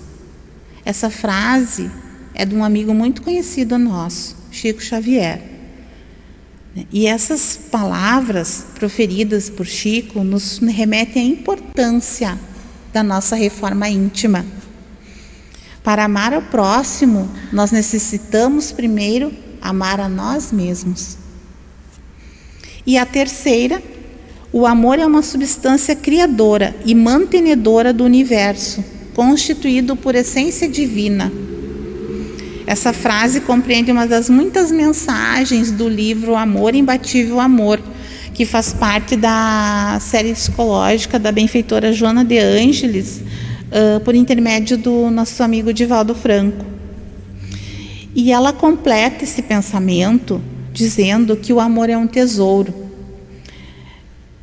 Essa 0.85 1.11
frase 1.11 1.91
é 2.33 2.45
de 2.45 2.55
um 2.55 2.63
amigo 2.63 2.95
muito 2.95 3.21
conhecido 3.21 3.77
nosso, 3.77 4.37
Chico 4.53 4.81
Xavier. 4.81 5.56
E 6.93 7.07
essas 7.07 7.59
palavras 7.71 8.67
proferidas 8.75 9.49
por 9.49 9.67
Chico 9.67 10.23
nos 10.23 10.59
remetem 10.59 11.23
à 11.23 11.27
importância 11.27 12.39
da 12.93 13.03
nossa 13.03 13.35
reforma 13.35 13.89
íntima. 13.89 14.45
Para 15.83 16.05
amar 16.05 16.35
ao 16.35 16.43
próximo, 16.43 17.31
nós 17.51 17.71
necessitamos 17.71 18.73
primeiro 18.73 19.33
amar 19.61 20.01
a 20.01 20.09
nós 20.09 20.53
mesmos. 20.53 21.17
E 22.87 22.99
a 22.99 23.07
terceira, 23.07 23.83
o 24.53 24.67
amor 24.67 24.99
é 24.99 25.07
uma 25.07 25.23
substância 25.23 25.97
criadora 25.97 26.77
e 26.85 26.95
mantenedora 26.95 27.93
do 27.93 28.05
universo, 28.05 28.85
constituído 29.15 29.97
por 29.97 30.15
essência 30.15 30.69
divina 30.69 31.33
essa 32.67 32.93
frase 32.93 33.41
compreende 33.43 33.93
uma 33.93 34.09
das 34.09 34.29
muitas 34.29 34.73
mensagens 34.73 35.71
do 35.71 35.89
livro 35.89 36.35
Amor 36.35 36.75
Imbatível 36.75 37.39
Amor, 37.39 37.81
que 38.35 38.45
faz 38.45 38.73
parte 38.73 39.15
da 39.15 39.99
série 40.01 40.33
psicológica 40.33 41.17
da 41.17 41.31
benfeitora 41.31 41.93
Joana 41.93 42.25
de 42.25 42.39
Ângeles, 42.39 43.23
uh, 43.69 44.01
por 44.01 44.17
intermédio 44.17 44.77
do 44.77 45.09
nosso 45.11 45.45
amigo 45.45 45.73
Divaldo 45.73 46.13
Franco. 46.13 46.67
E 48.13 48.33
ela 48.33 48.53
completa 48.53 49.23
esse 49.23 49.43
pensamento 49.43 50.43
dizendo 50.73 51.37
que 51.37 51.53
o 51.53 51.61
amor 51.61 51.89
é 51.89 51.97
um 51.97 52.07
tesouro, 52.07 52.75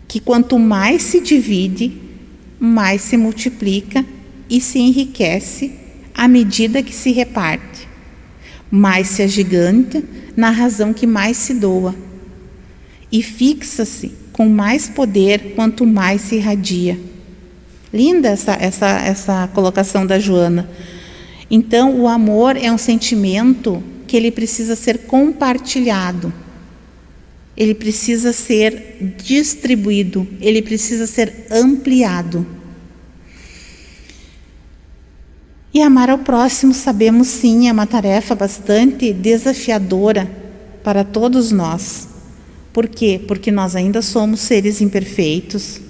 que 0.07 0.21
quanto 0.21 0.57
mais 0.57 1.01
se 1.01 1.19
divide, 1.19 1.91
mais 2.57 3.01
se 3.01 3.17
multiplica 3.17 4.05
e 4.49 4.62
se 4.62 4.79
enriquece 4.79 5.73
à 6.15 6.25
medida 6.27 6.81
que 6.81 6.95
se 6.95 7.12
reparte 7.12 7.72
mais 8.75 9.09
se 9.09 9.21
agiganta 9.21 10.03
na 10.36 10.49
razão 10.49 10.95
que 10.95 11.05
mais 11.05 11.38
se 11.38 11.53
doa, 11.53 11.93
e 13.12 13.21
fixa-se 13.21 14.12
com 14.31 14.49
mais 14.49 14.89
poder 14.89 15.53
quanto 15.53 15.86
mais 15.86 16.21
se 16.21 16.38
irradia. 16.38 16.99
Linda 17.93 18.29
essa, 18.29 18.53
essa, 18.53 18.88
essa 18.88 19.47
colocação 19.53 20.07
da 20.07 20.17
Joana. 20.17 20.67
Então, 21.51 22.01
o 22.01 22.07
amor 22.07 22.57
é 22.57 22.71
um 22.71 22.77
sentimento 22.79 23.83
que 24.07 24.17
ele 24.17 24.31
precisa 24.31 24.75
ser 24.75 25.01
compartilhado, 25.05 26.33
ele 27.55 27.75
precisa 27.75 28.33
ser 28.33 29.13
distribuído, 29.23 30.27
ele 30.41 30.63
precisa 30.63 31.05
ser 31.05 31.45
ampliado. 31.51 32.43
E 35.73 35.81
amar 35.81 36.07
ao 36.07 36.19
próximo, 36.19 36.71
sabemos 36.71 37.27
sim, 37.27 37.67
é 37.67 37.71
uma 37.71 37.88
tarefa 37.88 38.36
bastante 38.36 39.12
desafiadora 39.12 40.29
para 40.83 41.03
todos 41.03 41.51
nós. 41.51 42.07
Por 42.71 42.88
quê? 42.88 43.19
Porque 43.27 43.51
nós 43.51 43.75
ainda 43.75 43.99
somos 44.03 44.41
seres 44.41 44.81
imperfeitos, 44.81 45.81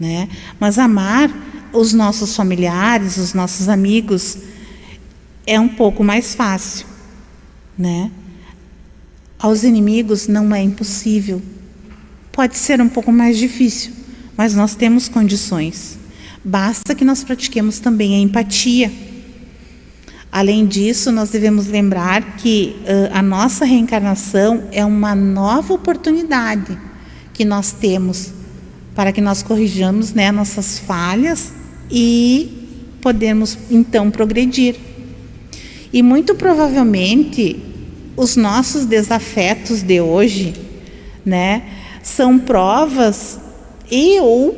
né? 0.00 0.30
Mas 0.58 0.78
amar 0.78 1.30
os 1.70 1.92
nossos 1.92 2.34
familiares, 2.34 3.18
os 3.18 3.34
nossos 3.34 3.68
amigos, 3.68 4.38
é 5.46 5.60
um 5.60 5.68
pouco 5.68 6.02
mais 6.02 6.34
fácil, 6.34 6.86
né? 7.76 8.10
Aos 9.38 9.64
inimigos 9.64 10.26
não 10.28 10.54
é 10.54 10.62
impossível. 10.62 11.42
Pode 12.32 12.56
ser 12.56 12.80
um 12.80 12.88
pouco 12.88 13.12
mais 13.12 13.36
difícil, 13.36 13.92
mas 14.34 14.54
nós 14.54 14.74
temos 14.74 15.10
condições. 15.10 15.98
Basta 16.42 16.94
que 16.94 17.04
nós 17.04 17.22
pratiquemos 17.22 17.80
também 17.80 18.14
a 18.14 18.18
empatia 18.18 18.90
Além 20.30 20.66
disso, 20.66 21.10
nós 21.10 21.30
devemos 21.30 21.66
lembrar 21.66 22.36
que 22.36 22.76
uh, 22.82 23.16
a 23.16 23.22
nossa 23.22 23.64
reencarnação 23.64 24.64
é 24.70 24.84
uma 24.84 25.14
nova 25.14 25.72
oportunidade 25.72 26.78
que 27.32 27.44
nós 27.44 27.72
temos 27.72 28.32
para 28.94 29.12
que 29.12 29.20
nós 29.20 29.42
corrijamos 29.42 30.12
né, 30.12 30.32
nossas 30.32 30.78
falhas 30.78 31.52
e 31.90 32.66
podemos 33.00 33.58
então 33.70 34.10
progredir. 34.10 34.76
E 35.92 36.02
muito 36.02 36.34
provavelmente 36.34 37.62
os 38.16 38.36
nossos 38.36 38.86
desafetos 38.86 39.82
de 39.82 40.00
hoje, 40.00 40.54
né, 41.24 41.62
são 42.02 42.38
provas 42.38 43.38
e 43.90 44.18
ou 44.20 44.56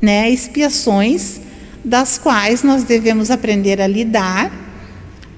né, 0.00 0.30
expiações 0.30 1.40
das 1.84 2.18
quais 2.18 2.62
nós 2.62 2.84
devemos 2.84 3.30
aprender 3.30 3.80
a 3.80 3.86
lidar 3.86 4.61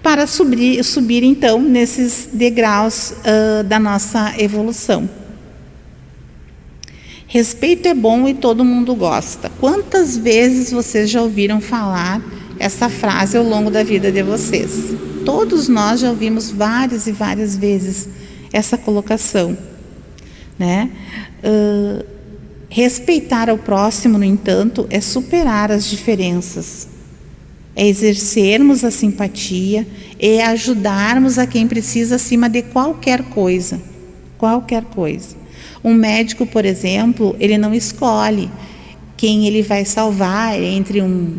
para 0.05 0.27
subir, 0.27 0.85
subir 0.85 1.25
então 1.25 1.63
nesses 1.63 2.29
degraus 2.31 3.13
uh, 3.13 3.65
da 3.65 3.79
nossa 3.79 4.35
evolução. 4.39 5.09
Respeito 7.27 7.89
é 7.89 7.95
bom 7.95 8.29
e 8.29 8.35
todo 8.35 8.63
mundo 8.63 8.95
gosta. 8.95 9.51
Quantas 9.59 10.15
vezes 10.15 10.71
vocês 10.71 11.09
já 11.09 11.23
ouviram 11.23 11.59
falar 11.59 12.23
essa 12.59 12.91
frase 12.91 13.39
ao 13.39 13.43
longo 13.43 13.71
da 13.71 13.83
vida 13.83 14.13
de 14.13 14.23
vocês? 14.23 14.95
Todos 15.25 15.69
nós 15.69 16.01
já 16.01 16.11
ouvimos 16.11 16.51
várias 16.51 17.07
e 17.07 17.13
várias 17.13 17.57
vezes 17.57 18.07
essa 18.53 18.77
colocação, 18.77 19.57
né? 20.59 20.91
Uh, 21.43 22.05
respeitar 22.69 23.49
ao 23.49 23.57
próximo, 23.57 24.19
no 24.19 24.25
entanto, 24.25 24.87
é 24.91 25.01
superar 25.01 25.73
as 25.73 25.87
diferenças 25.87 26.94
é 27.77 27.87
exercermos 27.87 28.85
a 28.85 28.91
simpatia, 28.91 29.87
é 30.19 30.45
ajudarmos 30.45 31.39
a 31.39 31.47
quem 31.47 31.67
precisa 31.67 32.17
acima 32.17 32.49
de 32.49 32.63
qualquer 32.63 33.23
coisa, 33.25 33.81
qualquer 34.39 34.85
coisa. 34.85 35.37
Um 35.83 35.93
médico, 35.93 36.47
por 36.47 36.65
exemplo, 36.65 37.35
ele 37.39 37.59
não 37.59 37.75
escolhe 37.75 38.51
quem 39.17 39.47
ele 39.47 39.63
vai 39.63 39.85
salvar 39.85 40.61
entre 40.61 41.03
um, 41.03 41.37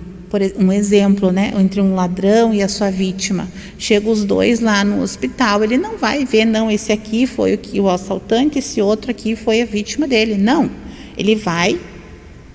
um 0.58 0.71
exemplo, 0.71 1.32
né, 1.32 1.54
entre 1.58 1.82
um 1.82 1.95
ladrão 1.95 2.54
e 2.54 2.62
a 2.62 2.67
sua 2.67 2.91
vítima. 2.91 3.48
Chega 3.78 4.10
os 4.10 4.24
dois 4.24 4.60
lá 4.60 4.84
no 4.84 5.02
hospital, 5.02 5.63
ele 5.63 5.78
não 5.78 5.98
vai 5.98 6.26
ver, 6.26 6.45
não, 6.45 6.69
esse 6.69 6.91
aqui 6.91 7.26
foi 7.26 7.54
o 7.54 7.58
que 7.58 7.80
o 7.80 7.89
assaltante, 7.89 8.60
esse 8.60 8.82
outro 8.82 9.10
aqui 9.10 9.36
foi 9.36 9.62
a 9.62 9.65
vítima 9.65 10.08
dele. 10.08 10.38
Não, 10.38 10.69
ele 11.17 11.36
vai 11.36 11.80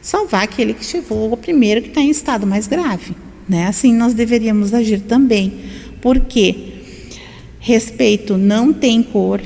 salvar 0.02 0.44
aquele 0.44 0.74
que 0.74 0.84
chegou 0.84 1.32
o 1.32 1.36
primeiro 1.36 1.82
que 1.82 1.88
está 1.88 2.00
em 2.00 2.10
estado 2.10 2.46
mais 2.46 2.66
grave. 2.66 3.14
Né? 3.50 3.66
Assim 3.66 3.92
nós 3.92 4.14
deveríamos 4.14 4.72
agir 4.72 5.00
também, 5.00 5.52
porque 6.00 6.84
respeito 7.58 8.38
não 8.38 8.72
tem 8.72 9.02
cor, 9.02 9.40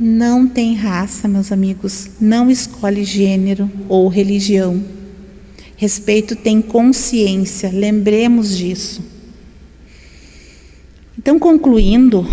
não 0.00 0.48
tem 0.48 0.74
raça, 0.74 1.28
meus 1.28 1.52
amigos, 1.52 2.10
não 2.20 2.50
escolhe 2.50 3.04
gênero 3.04 3.70
ou 3.88 4.08
religião. 4.08 4.82
Respeito 5.76 6.34
tem 6.34 6.60
consciência, 6.60 7.70
lembremos 7.72 8.58
disso. 8.58 9.00
Então, 11.16 11.38
concluindo, 11.38 12.26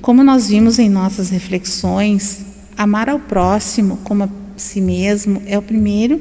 como 0.00 0.22
nós 0.22 0.50
vimos 0.50 0.78
em 0.78 0.88
nossas 0.88 1.30
reflexões, 1.30 2.46
amar 2.76 3.08
ao 3.08 3.18
próximo 3.18 3.96
como 4.04 4.22
a 4.22 4.28
si 4.56 4.80
mesmo 4.80 5.42
é 5.46 5.58
o 5.58 5.62
primeiro, 5.62 6.20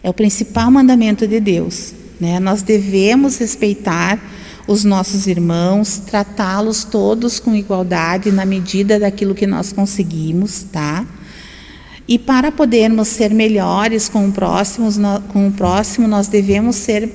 é 0.00 0.08
o 0.08 0.14
principal 0.14 0.70
mandamento 0.70 1.26
de 1.26 1.40
Deus. 1.40 1.98
Né? 2.20 2.38
Nós 2.38 2.62
devemos 2.62 3.38
respeitar 3.38 4.20
os 4.66 4.84
nossos 4.84 5.26
irmãos, 5.26 5.98
tratá-los 6.06 6.84
todos 6.84 7.40
com 7.40 7.54
igualdade 7.56 8.30
na 8.30 8.44
medida 8.44 9.00
daquilo 9.00 9.34
que 9.34 9.46
nós 9.46 9.72
conseguimos, 9.72 10.64
tá? 10.70 11.04
E 12.06 12.18
para 12.18 12.52
podermos 12.52 13.08
ser 13.08 13.32
melhores 13.32 14.08
com 14.08 14.28
o 14.28 14.32
próximo, 14.32 14.88
com 15.32 15.48
o 15.48 15.52
próximo 15.52 16.06
nós 16.06 16.28
devemos 16.28 16.76
ser, 16.76 17.10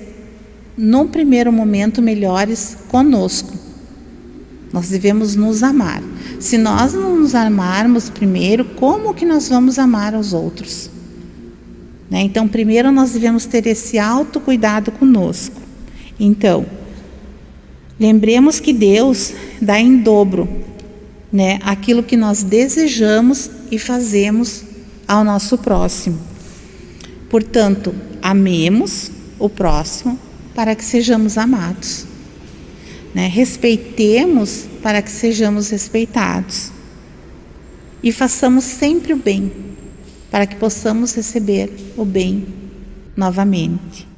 no 0.77 1.07
primeiro 1.07 1.51
momento, 1.51 2.01
melhores 2.01 2.77
conosco. 2.87 3.53
Nós 4.73 4.89
devemos 4.89 5.35
nos 5.35 5.63
amar. 5.63 6.01
Se 6.39 6.57
nós 6.57 6.93
não 6.93 7.17
nos 7.17 7.35
amarmos 7.35 8.09
primeiro, 8.09 8.65
como 8.65 9.13
que 9.13 9.25
nós 9.25 9.47
vamos 9.47 9.79
amar 9.79 10.13
os 10.13 10.33
outros? 10.33 10.89
Né? 12.09 12.21
Então, 12.21 12.47
primeiro 12.47 12.91
nós 12.91 13.11
devemos 13.11 13.45
ter 13.45 13.65
esse 13.67 13.97
autocuidado 13.97 14.91
conosco. 14.91 15.61
Então, 16.19 16.65
Lembremos 17.99 18.59
que 18.59 18.73
Deus 18.73 19.33
dá 19.61 19.79
em 19.79 19.97
dobro, 19.97 20.49
né, 21.31 21.59
aquilo 21.63 22.03
que 22.03 22.17
nós 22.17 22.43
desejamos 22.43 23.49
e 23.71 23.79
fazemos 23.79 24.63
ao 25.07 25.23
nosso 25.23 25.57
próximo. 25.57 26.19
Portanto, 27.29 27.95
amemos 28.21 29.11
o 29.39 29.49
próximo 29.49 30.19
para 30.53 30.75
que 30.75 30.83
sejamos 30.83 31.37
amados. 31.37 32.05
Né? 33.13 33.27
Respeitemos 33.27 34.65
para 34.81 35.01
que 35.01 35.09
sejamos 35.09 35.69
respeitados. 35.69 36.71
E 38.03 38.11
façamos 38.11 38.65
sempre 38.65 39.13
o 39.13 39.17
bem, 39.17 39.51
para 40.29 40.47
que 40.47 40.55
possamos 40.55 41.15
receber 41.15 41.71
o 41.95 42.05
bem 42.05 42.45
novamente. 43.15 44.14